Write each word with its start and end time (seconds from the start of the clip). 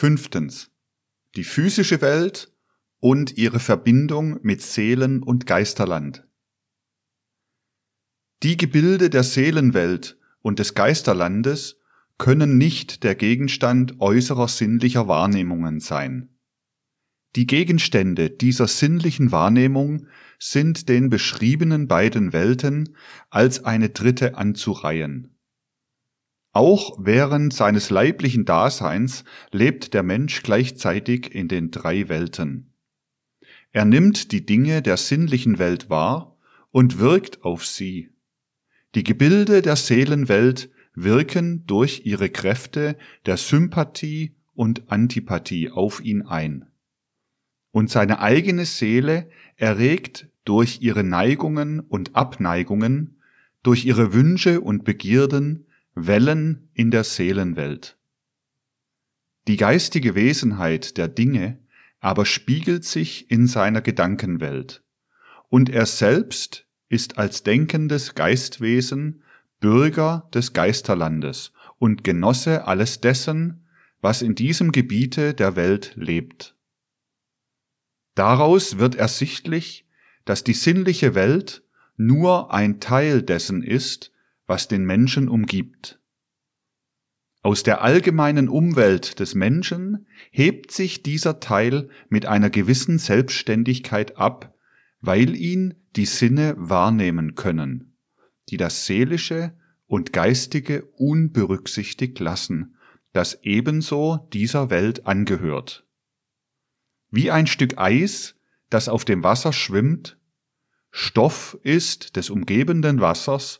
Fünftens. 0.00 0.70
Die 1.36 1.44
physische 1.44 2.00
Welt 2.00 2.50
und 3.00 3.36
ihre 3.36 3.60
Verbindung 3.60 4.38
mit 4.40 4.62
Seelen- 4.62 5.22
und 5.22 5.44
Geisterland. 5.44 6.26
Die 8.42 8.56
Gebilde 8.56 9.10
der 9.10 9.24
Seelenwelt 9.24 10.18
und 10.40 10.58
des 10.58 10.72
Geisterlandes 10.72 11.82
können 12.16 12.56
nicht 12.56 13.04
der 13.04 13.14
Gegenstand 13.14 14.00
äußerer 14.00 14.48
sinnlicher 14.48 15.06
Wahrnehmungen 15.06 15.80
sein. 15.80 16.30
Die 17.36 17.46
Gegenstände 17.46 18.30
dieser 18.30 18.68
sinnlichen 18.68 19.32
Wahrnehmung 19.32 20.06
sind 20.38 20.88
den 20.88 21.10
beschriebenen 21.10 21.88
beiden 21.88 22.32
Welten 22.32 22.96
als 23.28 23.66
eine 23.66 23.90
dritte 23.90 24.38
anzureihen. 24.38 25.36
Auch 26.52 26.96
während 26.98 27.54
seines 27.54 27.90
leiblichen 27.90 28.44
Daseins 28.44 29.24
lebt 29.52 29.94
der 29.94 30.02
Mensch 30.02 30.42
gleichzeitig 30.42 31.32
in 31.32 31.46
den 31.46 31.70
drei 31.70 32.08
Welten. 32.08 32.72
Er 33.72 33.84
nimmt 33.84 34.32
die 34.32 34.44
Dinge 34.44 34.82
der 34.82 34.96
sinnlichen 34.96 35.58
Welt 35.60 35.90
wahr 35.90 36.36
und 36.70 36.98
wirkt 36.98 37.44
auf 37.44 37.64
sie. 37.64 38.10
Die 38.96 39.04
Gebilde 39.04 39.62
der 39.62 39.76
Seelenwelt 39.76 40.70
wirken 40.94 41.64
durch 41.66 42.02
ihre 42.04 42.30
Kräfte 42.30 42.96
der 43.26 43.36
Sympathie 43.36 44.34
und 44.52 44.90
Antipathie 44.90 45.70
auf 45.70 46.00
ihn 46.00 46.22
ein. 46.22 46.66
Und 47.70 47.90
seine 47.90 48.20
eigene 48.20 48.64
Seele 48.64 49.30
erregt 49.56 50.28
durch 50.44 50.82
ihre 50.82 51.04
Neigungen 51.04 51.78
und 51.78 52.16
Abneigungen, 52.16 53.20
durch 53.62 53.84
ihre 53.84 54.12
Wünsche 54.12 54.60
und 54.60 54.82
Begierden 54.82 55.66
Wellen 56.06 56.70
in 56.74 56.90
der 56.90 57.04
Seelenwelt. 57.04 57.98
Die 59.48 59.56
geistige 59.56 60.14
Wesenheit 60.14 60.96
der 60.96 61.08
Dinge 61.08 61.58
aber 62.00 62.24
spiegelt 62.24 62.84
sich 62.84 63.30
in 63.30 63.46
seiner 63.46 63.82
Gedankenwelt, 63.82 64.82
und 65.48 65.68
er 65.68 65.86
selbst 65.86 66.66
ist 66.88 67.18
als 67.18 67.42
denkendes 67.42 68.14
Geistwesen 68.14 69.22
Bürger 69.60 70.28
des 70.32 70.54
Geisterlandes 70.54 71.52
und 71.78 72.02
Genosse 72.04 72.66
alles 72.66 73.00
dessen, 73.00 73.68
was 74.00 74.22
in 74.22 74.34
diesem 74.34 74.72
Gebiete 74.72 75.34
der 75.34 75.56
Welt 75.56 75.92
lebt. 75.96 76.56
Daraus 78.14 78.78
wird 78.78 78.94
ersichtlich, 78.94 79.86
dass 80.24 80.42
die 80.42 80.54
sinnliche 80.54 81.14
Welt 81.14 81.62
nur 81.96 82.52
ein 82.52 82.80
Teil 82.80 83.22
dessen 83.22 83.62
ist, 83.62 84.10
was 84.50 84.66
den 84.66 84.84
Menschen 84.84 85.28
umgibt. 85.28 86.00
Aus 87.40 87.62
der 87.62 87.82
allgemeinen 87.82 88.48
Umwelt 88.48 89.20
des 89.20 89.36
Menschen 89.36 90.08
hebt 90.32 90.72
sich 90.72 91.04
dieser 91.04 91.38
Teil 91.38 91.88
mit 92.08 92.26
einer 92.26 92.50
gewissen 92.50 92.98
Selbstständigkeit 92.98 94.16
ab, 94.16 94.52
weil 95.00 95.36
ihn 95.36 95.74
die 95.94 96.04
Sinne 96.04 96.56
wahrnehmen 96.58 97.36
können, 97.36 97.96
die 98.48 98.56
das 98.56 98.86
Seelische 98.86 99.56
und 99.86 100.12
Geistige 100.12 100.84
unberücksichtigt 100.96 102.18
lassen, 102.18 102.74
das 103.12 103.44
ebenso 103.44 104.28
dieser 104.32 104.68
Welt 104.68 105.06
angehört. 105.06 105.86
Wie 107.08 107.30
ein 107.30 107.46
Stück 107.46 107.78
Eis, 107.78 108.34
das 108.68 108.88
auf 108.88 109.04
dem 109.04 109.22
Wasser 109.22 109.52
schwimmt, 109.52 110.18
Stoff 110.90 111.56
ist 111.62 112.16
des 112.16 112.30
umgebenden 112.30 113.00
Wassers, 113.00 113.59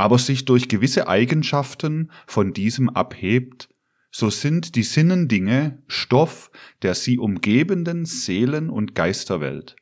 aber 0.00 0.16
sich 0.16 0.46
durch 0.46 0.68
gewisse 0.68 1.08
Eigenschaften 1.08 2.10
von 2.26 2.54
diesem 2.54 2.88
abhebt, 2.88 3.68
so 4.10 4.30
sind 4.30 4.74
die 4.74 4.82
Sinnendinge 4.82 5.82
Stoff 5.88 6.50
der 6.80 6.94
sie 6.94 7.18
umgebenden 7.18 8.06
Seelen- 8.06 8.70
und 8.70 8.94
Geisterwelt 8.94 9.76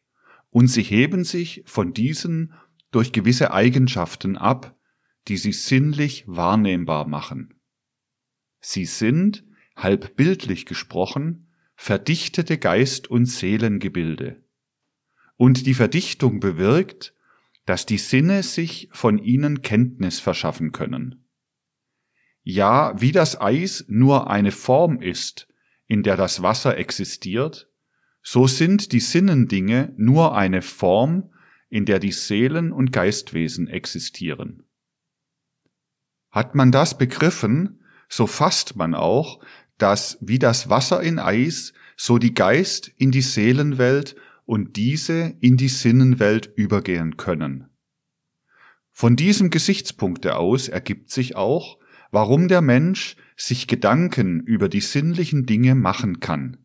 und 0.51 0.67
sie 0.67 0.83
heben 0.83 1.23
sich 1.23 1.63
von 1.67 1.93
diesen 1.93 2.53
durch 2.91 3.13
gewisse 3.13 3.53
Eigenschaften 3.53 4.37
ab, 4.37 4.77
die 5.29 5.37
sie 5.37 5.53
sinnlich 5.53 6.25
wahrnehmbar 6.27 7.07
machen. 7.07 7.55
Sie 8.59 8.87
sind, 8.87 9.45
halb 9.77 10.17
bildlich 10.17 10.67
gesprochen, 10.67 11.47
verdichtete 11.77 12.59
Geist- 12.59 13.09
und 13.09 13.27
Seelengebilde. 13.27 14.43
Und 15.37 15.65
die 15.65 15.75
Verdichtung 15.75 16.41
bewirkt, 16.41 17.15
dass 17.69 17.85
die 17.85 17.99
Sinne 17.99 18.43
sich 18.43 18.89
von 18.93 19.19
ihnen 19.19 19.61
Kenntnis 19.61 20.21
verschaffen 20.21 20.73
können. 20.73 21.29
Ja, 22.43 22.99
wie 22.99 23.13
das 23.13 23.39
Eis 23.39 23.85
nur 23.89 24.31
eine 24.31 24.53
Form 24.53 25.03
ist, 25.03 25.49
in 25.87 26.03
der 26.03 26.17
das 26.17 26.41
Wasser 26.41 26.79
existiert, 26.79 27.71
so 28.23 28.47
sind 28.47 28.93
die 28.93 29.01
Sinnendinge 29.01 29.93
nur 29.99 30.35
eine 30.35 30.63
Form, 30.63 31.31
in 31.69 31.85
der 31.85 31.99
die 31.99 32.13
Seelen- 32.13 32.73
und 32.73 32.91
Geistwesen 32.91 33.69
existieren. 33.69 34.65
Hat 36.31 36.55
man 36.55 36.73
das 36.73 36.97
begriffen, 36.97 37.85
so 38.09 38.27
fasst 38.27 38.77
man 38.77 38.95
auch, 38.95 39.45
dass 39.77 40.17
wie 40.23 40.39
das 40.39 40.71
Wasser 40.71 41.03
in 41.03 41.19
Eis, 41.19 41.75
so 41.99 42.17
die 42.17 42.33
Geist 42.33 42.89
in 42.97 43.11
die 43.11 43.21
Seelenwelt 43.21 44.17
und 44.49 44.77
diese 44.77 45.37
in 45.41 45.59
die 45.59 45.69
Sinnenwelt 45.69 46.51
übergehen 46.57 47.19
können. 47.19 47.69
Von 48.91 49.15
diesem 49.15 49.51
Gesichtspunkte 49.51 50.37
aus 50.37 50.69
ergibt 50.69 51.11
sich 51.11 51.37
auch, 51.37 51.79
warum 52.11 52.49
der 52.49 52.63
Mensch 52.63 53.17
sich 53.37 53.67
Gedanken 53.67 54.41
über 54.41 54.71
die 54.71 54.81
sinnlichen 54.81 55.45
Dinge 55.45 55.75
machen 55.75 56.21
kann. 56.21 56.57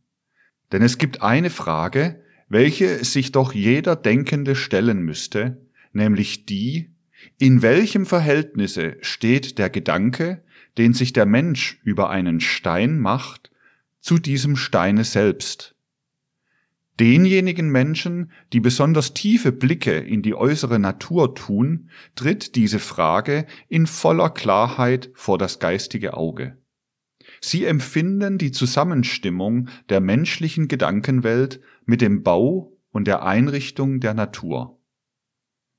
Denn 0.72 0.82
es 0.82 0.98
gibt 0.98 1.22
eine 1.22 1.50
Frage, 1.50 2.24
welche 2.48 3.04
sich 3.04 3.34
doch 3.34 3.54
jeder 3.54 3.98
Denkende 3.98 4.56
stellen 4.56 5.02
müsste, 5.02 5.68
nämlich 5.92 6.46
die, 6.46 6.96
in 7.38 7.62
welchem 7.62 8.06
Verhältnisse 8.06 8.96
steht 9.02 9.58
der 9.58 9.70
Gedanke, 9.70 10.46
den 10.78 10.94
sich 10.94 11.12
der 11.12 11.26
Mensch 11.26 11.82
über 11.84 12.10
einen 12.10 12.40
Stein 12.40 12.98
macht, 12.98 13.52
zu 14.00 14.20
diesem 14.20 14.56
Steine 14.56 15.04
selbst? 15.04 15.73
Denjenigen 17.00 17.70
Menschen, 17.70 18.32
die 18.54 18.60
besonders 18.60 19.14
tiefe 19.14 19.52
Blicke 19.52 19.98
in 19.98 20.22
die 20.22 20.36
äußere 20.36 20.78
Natur 20.78 21.34
tun, 21.34 21.90
tritt 22.16 22.56
diese 22.56 22.78
Frage 22.80 23.48
in 23.68 23.88
voller 23.88 24.30
Klarheit 24.30 25.10
vor 25.16 25.40
das 25.40 25.58
geistige 25.58 26.14
Auge. 26.16 26.58
Sie 27.42 27.66
empfinden 27.66 28.38
die 28.38 28.52
Zusammenstimmung 28.52 29.70
der 29.90 30.02
menschlichen 30.02 30.68
Gedankenwelt 30.68 31.62
mit 31.86 32.02
dem 32.02 32.22
Bau 32.22 32.78
und 32.92 33.08
der 33.08 33.24
Einrichtung 33.24 34.00
der 34.00 34.14
Natur. 34.14 34.80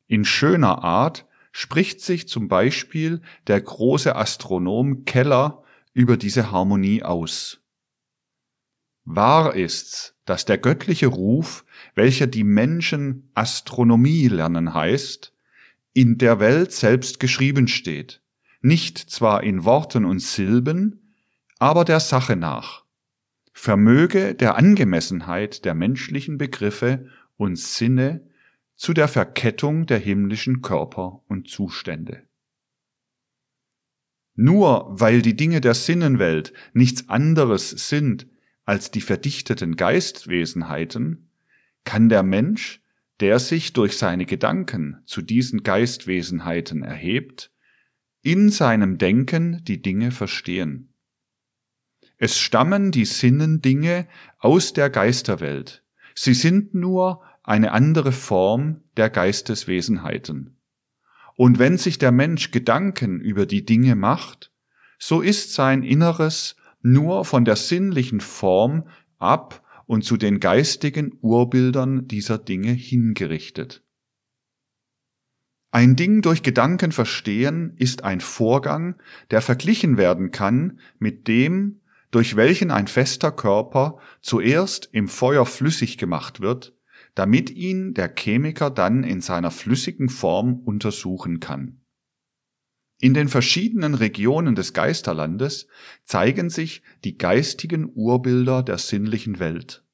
In 0.06 0.25
schöner 0.25 0.82
Art 0.82 1.26
spricht 1.52 2.00
sich 2.00 2.28
zum 2.28 2.48
Beispiel 2.48 3.22
der 3.46 3.60
große 3.60 4.16
Astronom 4.16 5.04
Keller 5.04 5.62
über 5.92 6.16
diese 6.16 6.50
Harmonie 6.50 7.04
aus. 7.04 7.63
Wahr 9.04 9.54
ist's, 9.54 10.15
dass 10.25 10.47
der 10.47 10.59
göttliche 10.59 11.09
Ruf, 11.09 11.65
welcher 11.94 12.26
die 12.26 12.44
Menschen 12.44 13.31
Astronomie 13.34 14.28
lernen 14.28 14.72
heißt, 14.72 15.32
in 15.92 16.19
der 16.19 16.41
Welt 16.41 16.72
selbst 16.72 17.20
geschrieben 17.20 17.69
steht, 17.69 18.22
nicht 18.62 18.98
zwar 18.98 19.43
in 19.43 19.64
Worten 19.64 20.04
und 20.04 20.20
Silben, 20.20 21.14
aber 21.59 21.84
der 21.84 22.00
Sache 22.00 22.34
nach, 22.34 22.84
vermöge 23.53 24.34
der 24.34 24.56
Angemessenheit 24.56 25.64
der 25.64 25.75
menschlichen 25.75 26.38
Begriffe 26.38 27.09
und 27.37 27.59
Sinne 27.59 28.26
zu 28.75 28.93
der 28.93 29.06
Verkettung 29.06 29.87
der 29.87 29.98
himmlischen 29.98 30.62
Körper 30.62 31.22
und 31.28 31.48
Zustände. 31.48 32.22
Nur 34.34 34.87
weil 34.88 35.22
die 35.22 35.37
Dinge 35.37 35.60
der 35.60 35.75
Sinnenwelt 35.75 36.53
nichts 36.72 37.09
anderes 37.09 37.70
sind 37.70 38.26
als 38.64 38.91
die 38.91 39.00
verdichteten 39.00 39.76
Geistwesenheiten, 39.76 41.28
kann 41.84 42.08
der 42.08 42.22
Mensch, 42.22 42.81
der 43.20 43.38
sich 43.38 43.72
durch 43.72 43.96
seine 43.99 44.26
Gedanken 44.26 45.02
zu 45.05 45.22
diesen 45.22 45.62
Geistwesenheiten 45.62 46.82
erhebt, 46.82 47.50
in 48.22 48.50
seinem 48.50 48.99
Denken 48.99 49.62
die 49.64 49.82
Dinge 49.82 50.11
verstehen. 50.11 50.94
Es 52.16 52.38
stammen 52.38 52.90
die 52.90 53.05
Sinnendinge 53.05 54.06
aus 54.38 54.72
der 54.72 54.88
Geisterwelt. 54.88 55.84
Sie 56.14 56.34
sind 56.34 56.75
nur 56.75 57.22
eine 57.43 57.72
andere 57.72 58.12
Form 58.12 58.81
der 58.96 59.11
Geisteswesenheiten. 59.11 60.56
Und 61.37 61.58
wenn 61.58 61.76
sich 61.76 61.99
der 61.99 62.12
Mensch 62.12 62.50
Gedanken 62.50 63.20
über 63.20 63.44
die 63.44 63.64
Dinge 63.66 63.96
macht, 63.96 64.52
so 64.99 65.20
ist 65.20 65.52
sein 65.52 65.82
Inneres 65.82 66.56
nur 66.84 67.25
von 67.25 67.44
der 67.44 67.56
sinnlichen 67.56 68.20
Form 68.20 68.86
ab 69.19 69.64
und 69.86 70.04
zu 70.04 70.16
den 70.16 70.38
geistigen 70.38 71.19
Urbildern 71.22 72.06
dieser 72.06 72.38
Dinge 72.38 72.72
hingerichtet. 72.72 73.82
Ein 75.72 75.96
Ding 75.96 76.22
durch 76.22 76.42
Gedanken 76.42 76.92
verstehen 76.92 77.75
ist 77.78 78.04
ein 78.04 78.20
Vorgang, 78.20 78.96
der 79.31 79.40
verglichen 79.40 79.96
werden 79.96 80.31
kann 80.31 80.78
mit 80.98 81.26
dem, 81.26 81.81
durch 82.12 82.36
welchen 82.36 82.70
ein 82.70 82.87
fester 82.87 83.32
Körper 83.32 83.98
zuerst 84.20 84.88
im 84.92 85.08
Feuer 85.08 85.46
flüssig 85.46 85.98
gemacht 85.98 86.40
wird, 86.40 86.76
damit 87.14 87.50
ihn 87.50 87.94
der 87.94 88.12
Chemiker 88.14 88.70
dann 88.70 89.02
in 89.02 89.20
seiner 89.20 89.50
flüssigen 89.50 90.08
Form 90.08 90.60
untersuchen 90.60 91.40
kann. 91.40 91.83
In 93.04 93.12
den 93.12 93.28
verschiedenen 93.28 93.92
Regionen 93.92 94.54
des 94.54 94.72
Geisterlandes 94.72 95.66
zeigen 96.04 96.48
sich 96.48 96.80
die 97.04 97.18
geistigen 97.18 97.92
Urbilder 97.94 98.62
der 98.62 98.78
sinnlichen 98.78 99.38
Welt. 99.38 99.84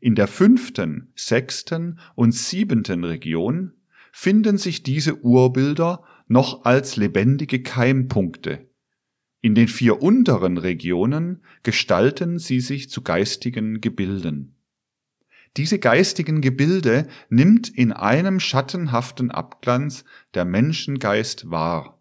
In 0.00 0.16
der 0.16 0.26
fünften, 0.26 1.12
sechsten 1.14 2.00
und 2.16 2.32
siebenten 2.32 3.04
Region 3.04 3.74
finden 4.10 4.58
sich 4.58 4.82
diese 4.82 5.14
Urbilder 5.20 6.02
noch 6.26 6.64
als 6.64 6.96
lebendige 6.96 7.62
Keimpunkte. 7.62 8.68
In 9.40 9.54
den 9.54 9.68
vier 9.68 10.02
unteren 10.02 10.58
Regionen 10.58 11.44
gestalten 11.62 12.40
sie 12.40 12.58
sich 12.58 12.90
zu 12.90 13.02
geistigen 13.02 13.80
Gebilden. 13.80 14.56
Diese 15.56 15.78
geistigen 15.78 16.40
Gebilde 16.40 17.06
nimmt 17.28 17.68
in 17.68 17.92
einem 17.92 18.40
schattenhaften 18.40 19.30
Abglanz 19.30 20.04
der 20.34 20.44
Menschengeist 20.44 21.48
wahr, 21.48 22.00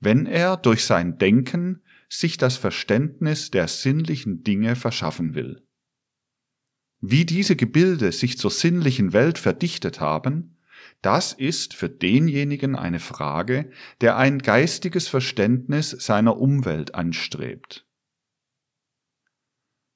wenn 0.00 0.26
er 0.26 0.56
durch 0.56 0.84
sein 0.84 1.18
Denken 1.18 1.82
sich 2.08 2.38
das 2.38 2.56
Verständnis 2.56 3.50
der 3.50 3.68
sinnlichen 3.68 4.42
Dinge 4.42 4.74
verschaffen 4.74 5.34
will. 5.34 5.62
Wie 7.00 7.24
diese 7.24 7.56
Gebilde 7.56 8.12
sich 8.12 8.36
zur 8.36 8.50
sinnlichen 8.50 9.12
Welt 9.12 9.38
verdichtet 9.38 10.00
haben, 10.00 10.56
das 11.02 11.32
ist 11.32 11.74
für 11.74 11.88
denjenigen 11.88 12.76
eine 12.76 13.00
Frage, 13.00 13.70
der 14.00 14.16
ein 14.16 14.38
geistiges 14.38 15.08
Verständnis 15.08 15.90
seiner 15.90 16.36
Umwelt 16.38 16.94
anstrebt. 16.94 17.86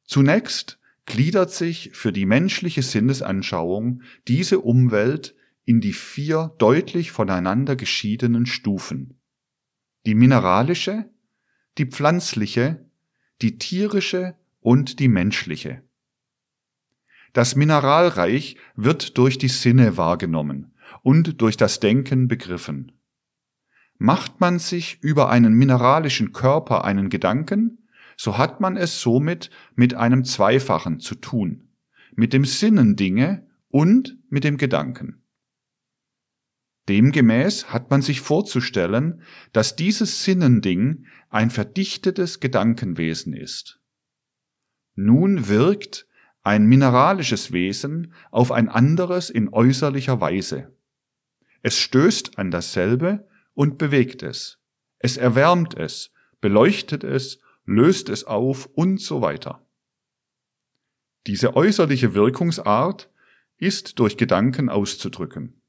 Zunächst 0.04 0.78
gliedert 1.06 1.50
sich 1.50 1.90
für 1.92 2.12
die 2.12 2.26
menschliche 2.26 2.82
Sinnesanschauung 2.82 4.02
diese 4.28 4.60
Umwelt 4.60 5.34
in 5.64 5.80
die 5.80 5.92
vier 5.92 6.54
deutlich 6.58 7.10
voneinander 7.10 7.76
geschiedenen 7.76 8.46
Stufen. 8.46 9.18
Die 10.06 10.14
mineralische, 10.14 11.10
die 11.78 11.86
pflanzliche, 11.86 12.84
die 13.40 13.58
tierische 13.58 14.36
und 14.60 15.00
die 15.00 15.08
menschliche. 15.08 15.82
Das 17.32 17.56
Mineralreich 17.56 18.56
wird 18.76 19.18
durch 19.18 19.38
die 19.38 19.48
Sinne 19.48 19.96
wahrgenommen 19.96 20.74
und 21.02 21.40
durch 21.40 21.56
das 21.56 21.80
Denken 21.80 22.28
begriffen. 22.28 22.92
Macht 23.98 24.40
man 24.40 24.58
sich 24.58 24.98
über 25.02 25.30
einen 25.30 25.54
mineralischen 25.54 26.32
Körper 26.32 26.84
einen 26.84 27.08
Gedanken, 27.08 27.88
so 28.16 28.38
hat 28.38 28.60
man 28.60 28.76
es 28.76 29.00
somit 29.00 29.50
mit 29.74 29.94
einem 29.94 30.24
Zweifachen 30.24 31.00
zu 31.00 31.16
tun, 31.16 31.68
mit 32.14 32.32
dem 32.32 32.44
Sinnen 32.44 32.94
Dinge 32.94 33.46
und 33.68 34.16
mit 34.28 34.44
dem 34.44 34.56
Gedanken. 34.56 35.23
Demgemäß 36.88 37.72
hat 37.72 37.90
man 37.90 38.02
sich 38.02 38.20
vorzustellen, 38.20 39.22
dass 39.52 39.76
dieses 39.76 40.24
Sinnending 40.24 41.06
ein 41.30 41.50
verdichtetes 41.50 42.40
Gedankenwesen 42.40 43.32
ist. 43.32 43.80
Nun 44.94 45.48
wirkt 45.48 46.06
ein 46.42 46.66
mineralisches 46.66 47.52
Wesen 47.52 48.12
auf 48.30 48.52
ein 48.52 48.68
anderes 48.68 49.30
in 49.30 49.48
äußerlicher 49.48 50.20
Weise. 50.20 50.76
Es 51.62 51.78
stößt 51.78 52.38
an 52.38 52.50
dasselbe 52.50 53.26
und 53.54 53.78
bewegt 53.78 54.22
es. 54.22 54.58
Es 54.98 55.16
erwärmt 55.16 55.74
es, 55.74 56.12
beleuchtet 56.42 57.02
es, 57.02 57.40
löst 57.64 58.10
es 58.10 58.24
auf 58.24 58.66
und 58.66 59.00
so 59.00 59.22
weiter. 59.22 59.66
Diese 61.26 61.56
äußerliche 61.56 62.14
Wirkungsart 62.14 63.10
ist 63.56 63.98
durch 63.98 64.18
Gedanken 64.18 64.68
auszudrücken. 64.68 65.62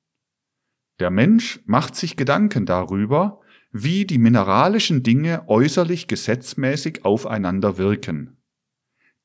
Der 0.99 1.09
Mensch 1.09 1.59
macht 1.65 1.95
sich 1.95 2.15
Gedanken 2.15 2.65
darüber, 2.65 3.41
wie 3.71 4.05
die 4.05 4.17
mineralischen 4.17 5.03
Dinge 5.03 5.43
äußerlich 5.47 6.07
gesetzmäßig 6.07 7.03
aufeinander 7.03 7.77
wirken. 7.77 8.37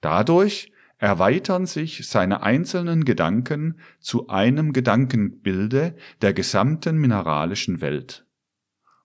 Dadurch 0.00 0.72
erweitern 0.98 1.66
sich 1.66 2.06
seine 2.06 2.42
einzelnen 2.42 3.04
Gedanken 3.04 3.78
zu 4.00 4.28
einem 4.28 4.72
Gedankenbilde 4.72 5.96
der 6.20 6.32
gesamten 6.32 6.98
mineralischen 6.98 7.80
Welt. 7.80 8.26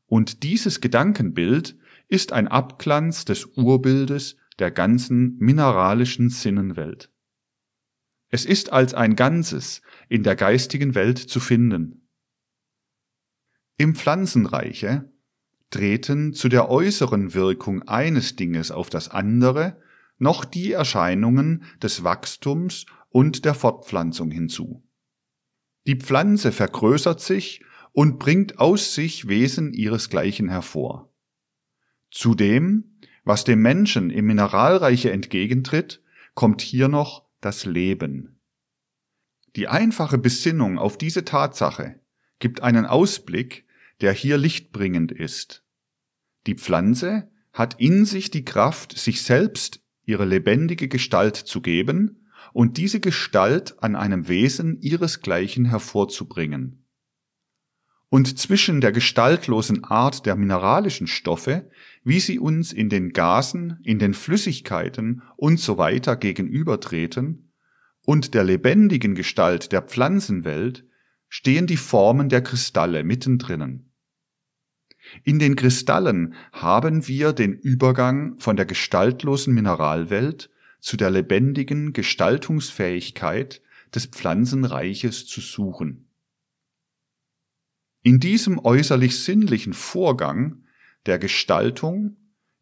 Und 0.07 0.43
dieses 0.43 0.81
Gedankenbild 0.81 1.77
ist 2.07 2.33
ein 2.33 2.47
Abglanz 2.47 3.25
des 3.25 3.45
Urbildes 3.45 4.37
der 4.59 4.71
ganzen 4.71 5.37
mineralischen 5.37 6.29
Sinnenwelt. 6.29 7.11
Es 8.29 8.45
ist 8.45 8.73
als 8.73 8.93
ein 8.93 9.15
Ganzes 9.15 9.81
in 10.09 10.23
der 10.23 10.35
geistigen 10.35 10.95
Welt 10.95 11.17
zu 11.17 11.39
finden. 11.39 12.04
Im 13.77 13.95
Pflanzenreiche 13.95 15.11
treten 15.69 16.33
zu 16.33 16.47
der 16.47 16.69
äußeren 16.69 17.33
Wirkung 17.33 17.83
eines 17.83 18.35
Dinges 18.35 18.71
auf 18.71 18.89
das 18.89 19.09
andere 19.09 19.81
noch 20.17 20.45
die 20.45 20.71
Erscheinungen 20.71 21.63
des 21.81 22.03
Wachstums 22.03 22.85
und 23.09 23.43
der 23.43 23.53
Fortpflanzung 23.53 24.31
hinzu. 24.31 24.83
Die 25.87 25.97
Pflanze 25.97 26.51
vergrößert 26.51 27.19
sich 27.19 27.63
und 27.91 28.17
bringt 28.17 28.59
aus 28.59 28.95
sich 28.95 29.27
Wesen 29.27 29.73
ihresgleichen 29.73 30.49
hervor. 30.49 31.13
Zudem, 32.11 32.99
was 33.23 33.43
dem 33.43 33.61
Menschen 33.61 34.09
im 34.09 34.25
Mineralreiche 34.25 35.11
entgegentritt, 35.11 36.01
kommt 36.33 36.61
hier 36.61 36.87
noch 36.87 37.25
das 37.41 37.65
Leben. 37.65 38.39
Die 39.55 39.67
einfache 39.67 40.17
Besinnung 40.17 40.77
auf 40.77 40.97
diese 40.97 41.25
Tatsache 41.25 41.99
gibt 42.39 42.61
einen 42.61 42.85
Ausblick, 42.85 43.64
der 44.01 44.13
hier 44.13 44.37
lichtbringend 44.37 45.11
ist. 45.11 45.63
Die 46.47 46.55
Pflanze 46.55 47.29
hat 47.53 47.79
in 47.79 48.05
sich 48.05 48.31
die 48.31 48.45
Kraft, 48.45 48.97
sich 48.97 49.21
selbst 49.21 49.81
ihre 50.03 50.25
lebendige 50.25 50.87
Gestalt 50.87 51.35
zu 51.35 51.61
geben 51.61 52.27
und 52.53 52.77
diese 52.77 52.99
Gestalt 52.99 53.81
an 53.81 53.95
einem 53.95 54.27
Wesen 54.27 54.79
ihresgleichen 54.81 55.65
hervorzubringen. 55.65 56.85
Und 58.09 58.37
zwischen 58.39 58.81
der 58.81 58.91
gestaltlosen 58.91 59.83
Art 59.83 60.25
der 60.25 60.35
mineralischen 60.35 61.07
Stoffe, 61.07 61.69
wie 62.03 62.19
sie 62.19 62.39
uns 62.39 62.71
in 62.71 62.87
den 62.89 63.11
Gasen, 63.11 63.79
in 63.83 63.99
den 63.99 64.13
Flüssigkeiten 64.13 65.23
und 65.35 65.59
so 65.59 65.77
weiter 65.77 66.15
gegenübertreten, 66.15 67.51
und 68.05 68.35
der 68.35 68.43
lebendigen 68.43 69.15
Gestalt 69.15 69.71
der 69.71 69.81
Pflanzenwelt 69.81 70.85
stehen 71.37 71.67
die 71.67 71.75
Formen 71.75 72.29
der 72.29 72.41
Kristalle 72.41 73.03
mittendrinnen. 73.03 73.91
In 75.25 75.37
den 75.37 75.57
Kristallen 75.57 76.33
haben 76.53 77.09
wir 77.09 77.33
den 77.33 77.51
Übergang 77.51 78.39
von 78.39 78.55
der 78.55 78.65
gestaltlosen 78.65 79.53
Mineralwelt 79.53 80.49
zu 80.79 80.95
der 80.95 81.09
lebendigen 81.09 81.91
Gestaltungsfähigkeit 81.91 83.61
des 83.93 84.05
Pflanzenreiches 84.05 85.27
zu 85.27 85.41
suchen. 85.41 86.07
In 88.01 88.21
diesem 88.21 88.57
äußerlich 88.57 89.21
sinnlichen 89.21 89.73
Vorgang 89.73 90.63
der 91.05 91.19
Gestaltung 91.19 92.15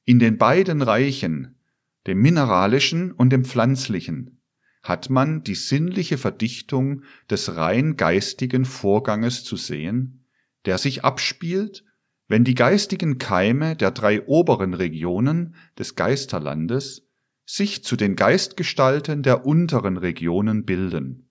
in 0.04 0.18
den 0.18 0.40
beiden 0.40 0.82
Reichen, 0.82 1.60
dem 2.08 2.24
mineralischen 2.24 3.12
und 3.12 3.30
dem 3.30 3.46
pflanzlichen, 3.46 4.43
hat 4.84 5.10
man 5.10 5.44
die 5.44 5.56
sinnliche 5.56 6.18
Verdichtung 6.18 7.04
des 7.30 7.56
rein 7.56 7.98
geistigen 7.98 8.66
Vorganges 8.66 9.44
zu 9.44 9.58
sehen, 9.58 10.26
der 10.66 10.78
sich 10.78 11.04
abspielt 11.04 11.84
wenn 12.28 12.44
die 12.44 12.56
geistigen 12.56 13.20
Keime 13.20 13.76
der 13.76 13.92
drei 13.92 14.26
oberen 14.26 14.74
Regionen 14.74 15.56
des 15.78 15.96
Geisterlandes 15.96 17.08
sich 17.46 17.84
zu 17.84 17.96
den 17.96 18.16
Geistgestalten 18.16 19.22
der 19.22 19.46
unteren 19.46 19.98
Regionen 19.98 20.66
bilden. 20.66 21.30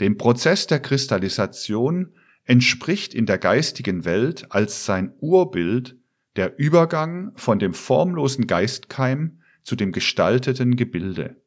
Dem 0.00 0.18
Prozess 0.18 0.66
der 0.66 0.80
Kristallisation 0.80 2.14
entspricht 2.44 3.14
in 3.14 3.26
der 3.26 3.38
geistigen 3.38 4.04
Welt 4.04 4.52
als 4.52 4.84
sein 4.84 5.14
Urbild 5.18 5.96
der 6.36 6.58
Übergang 6.58 7.32
von 7.36 7.58
dem 7.58 7.72
formlosen 7.72 8.46
Geistkeim 8.46 9.40
zu 9.62 9.76
dem 9.76 9.90
gestalteten 9.92 10.76
Gebilde. 10.76 11.41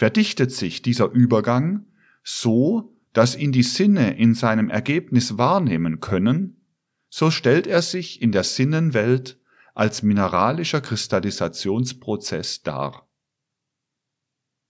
Verdichtet 0.00 0.50
sich 0.50 0.80
dieser 0.80 1.10
Übergang 1.10 1.84
so, 2.22 2.96
dass 3.12 3.36
ihn 3.36 3.52
die 3.52 3.62
Sinne 3.62 4.16
in 4.16 4.32
seinem 4.32 4.70
Ergebnis 4.70 5.36
wahrnehmen 5.36 6.00
können, 6.00 6.64
so 7.10 7.30
stellt 7.30 7.66
er 7.66 7.82
sich 7.82 8.22
in 8.22 8.32
der 8.32 8.44
Sinnenwelt 8.44 9.38
als 9.74 10.02
mineralischer 10.02 10.80
Kristallisationsprozess 10.80 12.62
dar. 12.62 13.10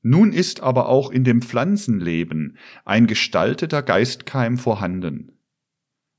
Nun 0.03 0.33
ist 0.33 0.63
aber 0.65 0.89
auch 0.89 1.13
in 1.13 1.23
dem 1.23 1.43
Pflanzenleben 1.43 2.59
ein 2.85 3.07
gestalteter 3.07 3.85
Geistkeim 3.85 4.59
vorhanden. 4.59 5.39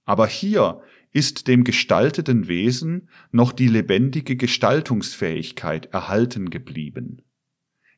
Aber 0.06 0.26
hier, 0.26 0.84
ist 1.12 1.50
dem 1.50 1.66
gestalteten 1.66 2.48
Wesen 2.48 3.10
noch 3.32 3.52
die 3.52 3.68
lebendige 3.68 4.38
Gestaltungsfähigkeit 4.38 5.88
erhalten 5.88 6.50
geblieben. 6.50 7.24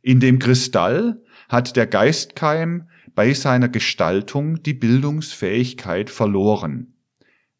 In 0.03 0.19
dem 0.19 0.37
Kristall 0.37 1.23
hat 1.47 1.77
der 1.77 1.87
Geistkeim 1.87 2.89
bei 3.15 3.33
seiner 3.33 3.69
Gestaltung 3.69 4.61
die 4.61 4.73
Bildungsfähigkeit 4.73 6.09
verloren. 6.09 6.97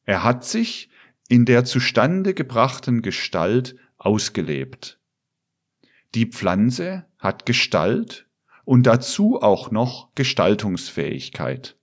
Er 0.03 0.25
hat 0.25 0.43
sich 0.43 0.89
in 1.29 1.45
der 1.45 1.63
zustande 1.63 2.33
gebrachten 2.33 3.01
Gestalt 3.01 3.77
ausgelebt. 3.97 4.99
Die 6.15 6.25
Pflanze 6.25 7.05
hat 7.17 7.45
Gestalt 7.45 8.27
und 8.65 8.87
dazu 8.87 9.41
auch 9.41 9.71
noch 9.71 10.13
Gestaltungsfähigkeit. 10.13 11.77